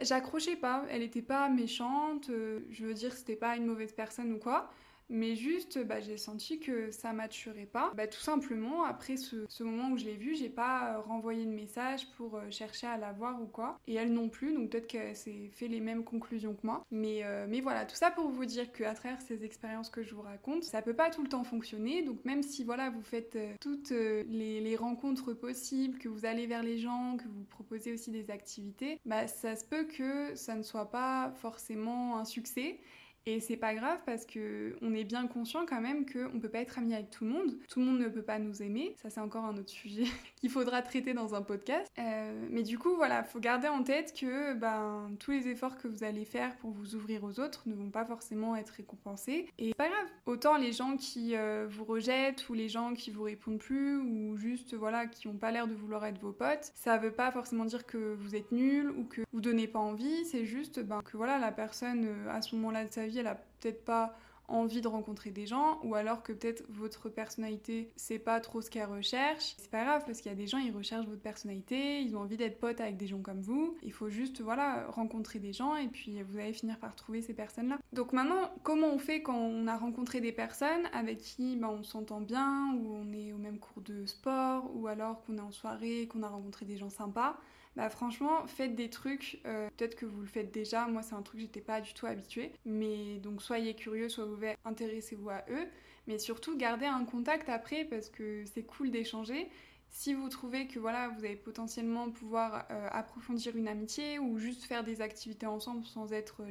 j'accrochais 0.03 0.57
pas, 0.57 0.85
elle 0.91 1.03
était 1.03 1.23
pas 1.23 1.49
méchante, 1.49 2.29
euh, 2.31 2.61
je 2.71 2.85
veux 2.87 2.95
dire, 2.95 3.13
c'était 3.15 3.37
pas 3.37 3.57
une 3.57 3.67
mauvaise 3.67 3.93
personne 3.93 4.33
ou 4.33 4.39
quoi. 4.39 4.71
Mais 5.11 5.35
juste, 5.35 5.85
bah, 5.85 6.01
j'ai 6.01 6.17
senti 6.17 6.61
que 6.61 6.93
ça 6.93 7.13
maturait 7.13 7.67
pas. 7.67 7.93
Bah, 7.97 8.07
tout 8.07 8.21
simplement, 8.21 8.85
après 8.85 9.17
ce, 9.17 9.63
moment 9.63 9.91
où 9.91 9.99
je 9.99 10.05
l'ai 10.05 10.15
vue, 10.15 10.37
j'ai 10.37 10.49
pas 10.49 10.95
euh, 10.95 11.01
renvoyé 11.01 11.45
de 11.45 11.51
message 11.51 12.07
pour 12.17 12.37
euh, 12.37 12.49
chercher 12.51 12.87
à 12.87 12.97
la 12.97 13.13
voir 13.13 13.43
ou 13.43 13.47
quoi. 13.47 13.79
Et 13.89 13.95
elle 13.95 14.13
non 14.13 14.29
plus, 14.29 14.55
donc 14.55 14.71
peut-être 14.71 14.87
qu'elle 14.87 15.17
s'est 15.17 15.51
fait 15.53 15.67
les 15.67 15.81
mêmes 15.81 16.05
conclusions 16.05 16.55
que 16.55 16.65
moi. 16.65 16.85
Mais, 16.93 17.25
euh, 17.25 17.47
voilà, 17.61 17.85
tout 17.85 17.97
ça 17.97 18.11
pour 18.11 18.31
vous 18.31 18.47
dire 18.47 18.73
qu'à 18.73 18.95
travers 18.95 19.21
ces 19.21 19.45
expériences 19.45 19.91
que 19.91 20.03
je 20.03 20.15
vous 20.15 20.23
raconte, 20.23 20.63
ça 20.63 20.81
peut 20.81 20.95
pas 20.95 21.11
tout 21.11 21.23
le 21.23 21.29
temps 21.29 21.45
fonctionner. 21.45 22.03
Donc 22.03 22.25
même 22.25 22.43
si 22.43 22.63
voilà, 22.63 22.89
vous 22.89 23.03
faites 23.03 23.37
toutes 23.61 23.91
les, 23.91 24.61
les, 24.61 24.77
rencontres 24.77 25.35
possibles, 25.35 25.99
que 25.99 26.09
vous 26.09 26.25
allez 26.25 26.47
vers 26.47 26.63
les 26.63 26.79
gens, 26.79 27.17
que 27.19 27.25
vous 27.25 27.45
proposez 27.51 27.93
aussi 27.93 28.11
des 28.11 28.31
activités, 28.31 28.99
bah 29.05 29.27
ça 29.27 29.57
se 29.57 29.65
peut 29.65 29.85
que 29.85 30.35
ça 30.37 30.55
ne 30.55 30.63
soit 30.63 30.91
pas 30.91 31.33
forcément 31.37 32.19
un 32.19 32.25
succès. 32.25 32.79
Et 33.27 33.41
c'est 33.41 33.57
pas 33.57 33.75
grave 33.75 33.99
parce 34.07 34.25
que 34.25 34.77
on 34.83 34.95
est 34.95 35.05
bien 35.05 35.27
conscient 35.27 35.67
quand 35.67 35.81
même 35.81 36.07
qu'on 36.07 36.41
peut 36.41 36.49
pas 36.49 36.61
être 36.61 36.79
ami 36.79 36.95
avec 36.95 37.11
tout 37.11 37.25
le 37.25 37.31
monde. 37.31 37.59
Tout 37.69 37.81
le 37.81 37.87
monde 37.87 38.01
ne 38.01 38.09
peut 38.09 38.23
pas 38.23 38.39
nous 38.39 38.63
aimer. 38.63 38.95
Ça, 39.03 39.11
c'est 39.11 39.21
encore 39.21 39.45
un 39.45 39.57
autre 39.57 39.69
sujet 39.69 40.05
qu'il 40.37 40.51
faudra 40.51 40.83
traiter 40.83 41.13
dans 41.13 41.35
un 41.35 41.43
podcast. 41.43 41.91
Euh, 41.99 42.47
mais 42.51 42.63
du 42.63 42.79
coup, 42.79 42.97
voilà, 42.97 43.23
faut 43.23 43.41
garder 43.41 43.69
en 43.69 43.83
tête 43.83 44.15
que 44.19 44.55
ben, 44.55 45.11
tous 45.19 45.33
les 45.33 45.49
efforts 45.49 45.77
que 45.77 45.89
vous 45.89 46.03
allez 46.03 46.25
faire 46.25 46.57
pour 46.57 46.71
vous 46.71 46.95
ouvrir 46.95 47.25
aux 47.25 47.39
autres 47.41 47.63
ne 47.67 47.75
vont 47.75 47.91
pas 47.91 48.05
forcément 48.05 48.57
être 48.57 48.71
récompensés. 48.71 49.49
Et 49.59 49.75
pas 49.75 49.89
grave. 49.89 50.09
Autant 50.27 50.57
les 50.57 50.73
gens 50.73 50.97
qui 50.97 51.37
euh, 51.37 51.67
vous 51.69 51.85
rejettent 51.85 52.49
ou 52.49 52.55
les 52.55 52.69
gens 52.69 52.95
qui 52.95 53.11
vous 53.11 53.23
répondent 53.23 53.59
plus 53.59 53.99
ou 53.99 54.37
juste, 54.37 54.75
voilà, 54.75 55.07
qui 55.07 55.29
ont 55.29 55.37
pas 55.37 55.51
l'air 55.51 55.67
de 55.67 55.75
vouloir 55.75 56.05
être 56.07 56.21
vos 56.21 56.33
potes, 56.33 56.73
ça 56.75 56.97
veut 56.97 57.13
pas 57.13 57.31
forcément 57.31 57.65
dire 57.65 57.87
que 57.87 58.15
vous 58.15 58.35
êtes 58.35 58.51
nul 58.53 58.91
ou 58.91 59.05
que 59.05 59.23
vous 59.33 59.41
donnez 59.41 59.69
pas 59.69 59.79
envie. 59.79 60.25
C'est 60.25 60.47
juste 60.47 60.81
ben, 60.81 61.03
que 61.03 61.17
voilà, 61.17 61.39
la 61.39 61.53
personne 61.53 62.07
euh, 62.07 62.31
à 62.31 62.41
ce 62.43 62.55
moment-là 62.57 62.85
de 62.85 62.93
sa 62.93 63.07
vie 63.07 63.20
elle 63.21 63.29
a 63.29 63.37
peut-être 63.61 63.85
pas 63.85 64.15
envie 64.51 64.81
de 64.81 64.89
rencontrer 64.89 65.31
des 65.31 65.47
gens 65.47 65.79
ou 65.85 65.95
alors 65.95 66.23
que 66.23 66.33
peut-être 66.33 66.65
votre 66.69 67.09
personnalité 67.09 67.93
c'est 67.97 68.19
pas 68.19 68.41
trop 68.41 68.61
ce 68.61 68.71
qu'elle 68.71 68.89
recherche. 68.89 69.55
C'est 69.59 69.71
pas 69.71 69.85
grave 69.85 70.03
parce 70.05 70.21
qu'il 70.21 70.31
y 70.31 70.35
a 70.35 70.37
des 70.37 70.47
gens 70.47 70.59
ils 70.59 70.75
recherchent 70.75 71.07
votre 71.07 71.23
personnalité, 71.23 72.01
ils 72.01 72.17
ont 72.17 72.21
envie 72.21 72.37
d'être 72.37 72.59
potes 72.59 72.81
avec 72.81 72.97
des 72.97 73.07
gens 73.07 73.21
comme 73.21 73.41
vous. 73.41 73.77
Il 73.83 73.93
faut 73.93 74.11
juste 74.11 74.41
voilà 74.41 74.87
rencontrer 74.89 75.39
des 75.39 75.53
gens 75.53 75.77
et 75.77 75.89
puis 75.89 76.23
vous 76.23 76.39
allez 76.39 76.53
finir 76.53 76.79
par 76.79 76.95
trouver 76.97 77.23
ces 77.23 77.35
personnes-là. 77.35 77.79
Donc 77.93 78.13
maintenant 78.13 78.51
comment 78.63 78.89
on 78.89 78.99
fait 78.99 79.23
quand 79.23 79.39
on 79.39 79.67
a 79.67 79.77
rencontré 79.77 80.21
des 80.21 80.33
personnes 80.33 80.87
avec 80.93 81.19
qui 81.19 81.57
bah, 81.57 81.71
on 81.71 81.85
s'entend 81.85 82.21
bien 82.21 82.75
ou 82.75 82.95
on 82.95 83.13
est 83.13 83.33
au 83.33 83.39
même 83.39 83.59
cours 83.59 83.83
de 83.83 84.07
sport 84.07 84.71
ou 84.75 84.89
alors 84.89 85.23
qu'on 85.25 85.39
est 85.39 85.43
en 85.43 85.53
soirée, 85.53 86.09
qu'on 86.09 86.23
a 86.23 86.29
rencontré 86.29 86.67
des 86.67 86.77
gens 86.77 86.91
sympas? 86.91 87.37
Bah 87.77 87.89
franchement, 87.89 88.47
faites 88.47 88.75
des 88.75 88.91
trucs, 88.91 89.41
euh, 89.47 89.69
peut-être 89.77 89.95
que 89.95 90.07
vous 90.07 90.21
le 90.21 90.27
faites 90.27 90.53
déjà, 90.53 90.87
moi 90.87 91.03
c'est 91.03 91.15
un 91.15 91.23
truc 91.23 91.37
que 91.37 91.47
j'étais 91.47 91.61
pas 91.61 91.81
du 91.81 91.95
tout 91.95 92.07
habituée, 92.07 92.53
mais 92.65 93.19
donc 93.19 93.43
soyez 93.43 93.75
curieux, 93.75 94.09
soyez 94.09 94.31
ouverts, 94.31 94.57
intéressez-vous 94.65 95.31
à 95.31 95.45
eux, 95.51 95.69
mais 96.07 96.19
surtout 96.19 96.57
gardez 96.57 96.87
un 96.87 97.05
contact 97.05 97.49
après 97.49 97.85
parce 97.85 98.11
que 98.11 98.45
c'est 98.53 98.65
cool 98.65 98.91
d'échanger 98.91 99.49
si 99.91 100.15
vous 100.15 100.29
trouvez 100.29 100.67
que 100.67 100.79
voilà, 100.79 101.09
vous 101.09 101.25
allez 101.25 101.37
potentiellement 101.37 102.11
pouvoir 102.11 102.67
euh, 102.71 102.89
approfondir 102.91 103.57
une 103.57 103.69
amitié 103.69 104.19
ou 104.19 104.39
juste 104.39 104.65
faire 104.65 104.85
des 104.85 105.03
activités 105.03 105.47
ensemble 105.47 105.85
sans 105.85 106.13
être 106.13 106.43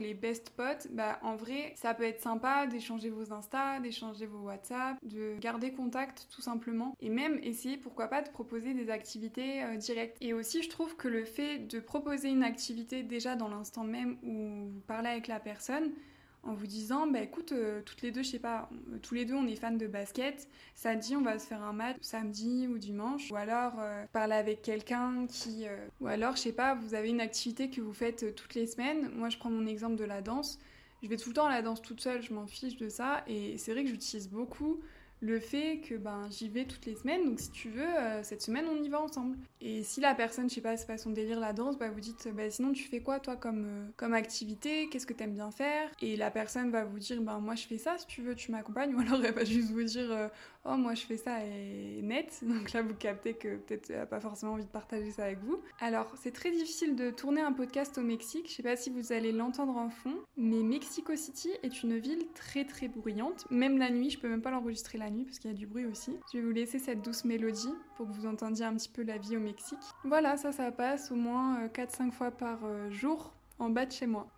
les, 0.00 0.14
best 0.14 0.50
potes, 0.50 0.88
bah 0.90 1.18
en 1.22 1.36
vrai, 1.36 1.72
ça 1.76 1.94
peut 1.94 2.04
être 2.04 2.20
sympa 2.20 2.66
d'échanger 2.66 3.10
vos 3.10 3.32
Insta, 3.32 3.80
d'échanger 3.80 4.26
vos 4.26 4.40
WhatsApp, 4.40 4.96
de 5.02 5.36
garder 5.38 5.72
contact 5.72 6.28
tout 6.30 6.42
simplement 6.42 6.94
et 7.00 7.08
même 7.08 7.38
essayer 7.42 7.76
pourquoi 7.76 8.08
pas 8.08 8.22
de 8.22 8.30
proposer 8.30 8.74
des 8.74 8.90
activités 8.90 9.62
euh, 9.62 9.76
directes. 9.76 10.16
Et 10.20 10.32
aussi, 10.32 10.62
je 10.62 10.68
trouve 10.68 10.96
que 10.96 11.08
le 11.08 11.24
fait 11.24 11.58
de 11.58 11.80
proposer 11.80 12.28
une 12.28 12.42
activité 12.42 13.02
déjà 13.02 13.36
dans 13.36 13.48
l'instant 13.48 13.84
même 13.84 14.18
où 14.22 14.68
vous 14.70 14.80
parlez 14.86 15.08
avec 15.08 15.28
la 15.28 15.40
personne, 15.40 15.92
en 16.42 16.54
vous 16.54 16.66
disant 16.66 17.06
bah 17.06 17.20
écoute 17.20 17.52
euh, 17.52 17.82
toutes 17.84 18.02
les 18.02 18.10
deux 18.10 18.22
je 18.22 18.30
sais 18.30 18.38
pas 18.38 18.68
euh, 18.72 18.98
tous 19.02 19.14
les 19.14 19.24
deux 19.24 19.34
on 19.34 19.46
est 19.46 19.56
fans 19.56 19.72
de 19.72 19.86
basket 19.86 20.48
ça 20.74 20.94
dit 20.94 21.16
on 21.16 21.22
va 21.22 21.38
se 21.38 21.46
faire 21.46 21.62
un 21.62 21.72
match 21.72 21.96
samedi 22.00 22.66
ou 22.68 22.78
dimanche. 22.78 23.30
Ou 23.30 23.36
alors 23.36 23.74
euh, 23.78 24.04
parler 24.12 24.34
avec 24.34 24.62
quelqu'un 24.62 25.26
qui 25.26 25.66
ou 26.00 26.06
alors 26.06 26.36
je 26.36 26.42
sais 26.42 26.52
pas 26.52 26.74
vous 26.74 26.94
avez 26.94 27.08
une 27.08 27.20
activité 27.20 27.70
que 27.70 27.80
vous 27.80 27.92
faites 27.92 28.34
toutes 28.34 28.54
les 28.54 28.66
semaines. 28.66 29.10
Moi 29.14 29.28
je 29.28 29.38
prends 29.38 29.50
mon 29.50 29.66
exemple 29.66 29.96
de 29.96 30.04
la 30.04 30.22
danse. 30.22 30.58
Je 31.02 31.08
vais 31.08 31.16
tout 31.16 31.30
le 31.30 31.34
temps 31.34 31.46
à 31.46 31.50
la 31.50 31.62
danse 31.62 31.82
toute 31.82 32.00
seule 32.00 32.22
je 32.22 32.32
m'en 32.32 32.46
fiche 32.46 32.76
de 32.76 32.88
ça. 32.88 33.24
Et 33.26 33.58
c'est 33.58 33.72
vrai 33.72 33.84
que 33.84 33.90
j'utilise 33.90 34.28
beaucoup 34.28 34.80
le 35.20 35.40
fait 35.40 35.80
que 35.80 35.94
ben 35.96 36.28
j'y 36.30 36.48
vais 36.48 36.64
toutes 36.64 36.86
les 36.86 36.94
semaines, 36.94 37.24
donc 37.24 37.40
si 37.40 37.50
tu 37.50 37.68
veux, 37.68 37.82
euh, 37.82 38.22
cette 38.22 38.42
semaine 38.42 38.66
on 38.70 38.82
y 38.82 38.88
va 38.88 39.00
ensemble. 39.00 39.36
Et 39.60 39.82
si 39.82 40.00
la 40.00 40.14
personne, 40.14 40.48
je 40.48 40.54
sais 40.54 40.60
pas, 40.60 40.76
c'est 40.76 40.86
pas 40.86 40.98
son 40.98 41.10
délire 41.10 41.40
la 41.40 41.52
danse, 41.52 41.76
bah 41.76 41.90
vous 41.90 42.00
dites, 42.00 42.28
bah 42.34 42.48
sinon 42.50 42.72
tu 42.72 42.84
fais 42.84 43.00
quoi 43.00 43.18
toi 43.18 43.36
comme, 43.36 43.64
euh, 43.66 43.86
comme 43.96 44.14
activité, 44.14 44.88
qu'est-ce 44.88 45.06
que 45.06 45.12
t'aimes 45.12 45.34
bien 45.34 45.50
faire? 45.50 45.90
Et 46.00 46.16
la 46.16 46.30
personne 46.30 46.70
va 46.70 46.84
vous 46.84 46.98
dire, 46.98 47.20
ben 47.20 47.38
moi 47.40 47.56
je 47.56 47.66
fais 47.66 47.78
ça, 47.78 47.98
si 47.98 48.06
tu 48.06 48.22
veux 48.22 48.34
tu 48.34 48.52
m'accompagnes, 48.52 48.94
ou 48.96 49.00
alors 49.00 49.24
elle 49.24 49.34
va 49.34 49.44
juste 49.44 49.70
vous 49.70 49.82
dire, 49.82 50.10
euh, 50.10 50.28
oh 50.64 50.76
moi 50.76 50.94
je 50.94 51.02
fais 51.02 51.16
ça 51.16 51.44
et 51.44 52.00
net, 52.02 52.40
donc 52.42 52.72
là 52.72 52.82
vous 52.82 52.94
captez 52.94 53.34
que 53.34 53.56
peut-être 53.56 53.90
elle 53.90 54.00
a 54.00 54.06
pas 54.06 54.20
forcément 54.20 54.52
envie 54.52 54.64
de 54.64 54.70
partager 54.70 55.10
ça 55.10 55.24
avec 55.24 55.40
vous. 55.40 55.60
Alors 55.80 56.12
c'est 56.16 56.32
très 56.32 56.50
difficile 56.50 56.96
de 56.96 57.10
tourner 57.10 57.40
un 57.40 57.52
podcast 57.52 57.98
au 57.98 58.02
Mexique, 58.02 58.48
je 58.48 58.54
sais 58.54 58.62
pas 58.62 58.76
si 58.76 58.90
vous 58.90 59.12
allez 59.12 59.32
l'entendre 59.32 59.76
en 59.76 59.90
fond, 59.90 60.14
mais 60.36 60.62
Mexico 60.62 61.14
City 61.16 61.50
est 61.62 61.82
une 61.82 61.98
ville 61.98 62.26
très 62.34 62.64
très 62.64 62.88
bruyante, 62.88 63.46
même 63.50 63.78
la 63.78 63.90
nuit, 63.90 64.10
je 64.10 64.18
peux 64.18 64.28
même 64.28 64.42
pas 64.42 64.50
l'enregistrer 64.50 64.98
la 64.98 65.10
nuit 65.10 65.24
parce 65.24 65.38
qu'il 65.38 65.50
y 65.50 65.54
a 65.54 65.56
du 65.56 65.66
bruit 65.66 65.86
aussi. 65.86 66.16
Je 66.32 66.38
vais 66.38 66.44
vous 66.44 66.52
laisser 66.52 66.78
cette 66.78 67.02
douce 67.02 67.24
mélodie 67.24 67.72
pour 67.96 68.06
que 68.06 68.12
vous 68.12 68.26
entendiez 68.26 68.64
un 68.64 68.74
petit 68.74 68.88
peu 68.88 69.02
la 69.02 69.18
vie 69.18 69.36
au 69.36 69.40
Mexique. 69.40 69.78
Voilà, 70.04 70.36
ça, 70.36 70.52
ça 70.52 70.70
passe 70.70 71.10
au 71.10 71.16
moins 71.16 71.66
4-5 71.66 72.08
euh, 72.08 72.10
fois 72.10 72.30
par 72.30 72.64
euh, 72.64 72.90
jour 72.90 73.34
en 73.58 73.70
bas 73.70 73.86
de 73.86 73.92
chez 73.92 74.06
moi. 74.06 74.28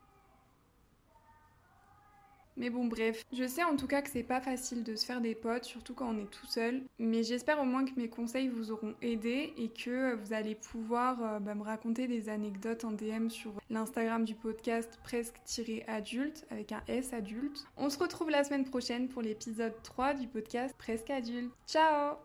Mais 2.57 2.71
bon, 2.71 2.87
bref, 2.87 3.25
je 3.33 3.47
sais 3.47 3.65
en 3.65 3.77
tout 3.77 3.87
cas 3.87 4.03
que 4.03 4.11
c'est 4.11 4.23
pas 4.23 4.41
facile 4.41 4.83
de 4.83 4.97
se 4.97 5.07
faire 5.07 5.21
des 5.21 5.35
potes, 5.35 5.65
surtout 5.65 5.95
quand 5.95 6.15
on 6.15 6.19
est 6.19 6.31
tout 6.31 6.47
seul. 6.47 6.83
Mais 6.99 7.23
j'espère 7.23 7.61
au 7.61 7.65
moins 7.65 7.85
que 7.85 7.93
mes 7.97 8.09
conseils 8.09 8.49
vous 8.49 8.71
auront 8.71 8.95
aidé 9.03 9.53
et 9.57 9.69
que 9.69 10.15
vous 10.15 10.33
allez 10.33 10.55
pouvoir 10.55 11.23
euh, 11.23 11.39
bah, 11.39 11.55
me 11.55 11.63
raconter 11.63 12.07
des 12.07 12.29
anecdotes 12.29 12.85
en 12.85 12.93
DM 12.93 13.29
sur 13.29 13.53
l'Instagram 13.71 14.25
du 14.25 14.35
podcast 14.35 14.99
presque-adulte 15.03 16.47
avec 16.51 16.73
un 16.73 16.83
S 16.89 17.13
adulte. 17.13 17.65
On 17.77 17.91
se 17.91 17.99
retrouve 17.99 18.31
la 18.31 18.45
semaine 18.45 18.65
prochaine 18.65 19.09
pour 19.09 19.23
l'épisode 19.23 19.75
3 19.83 20.15
du 20.15 20.27
podcast 20.27 20.75
Presque 20.77 21.11
adulte. 21.11 21.53
Ciao 21.67 22.17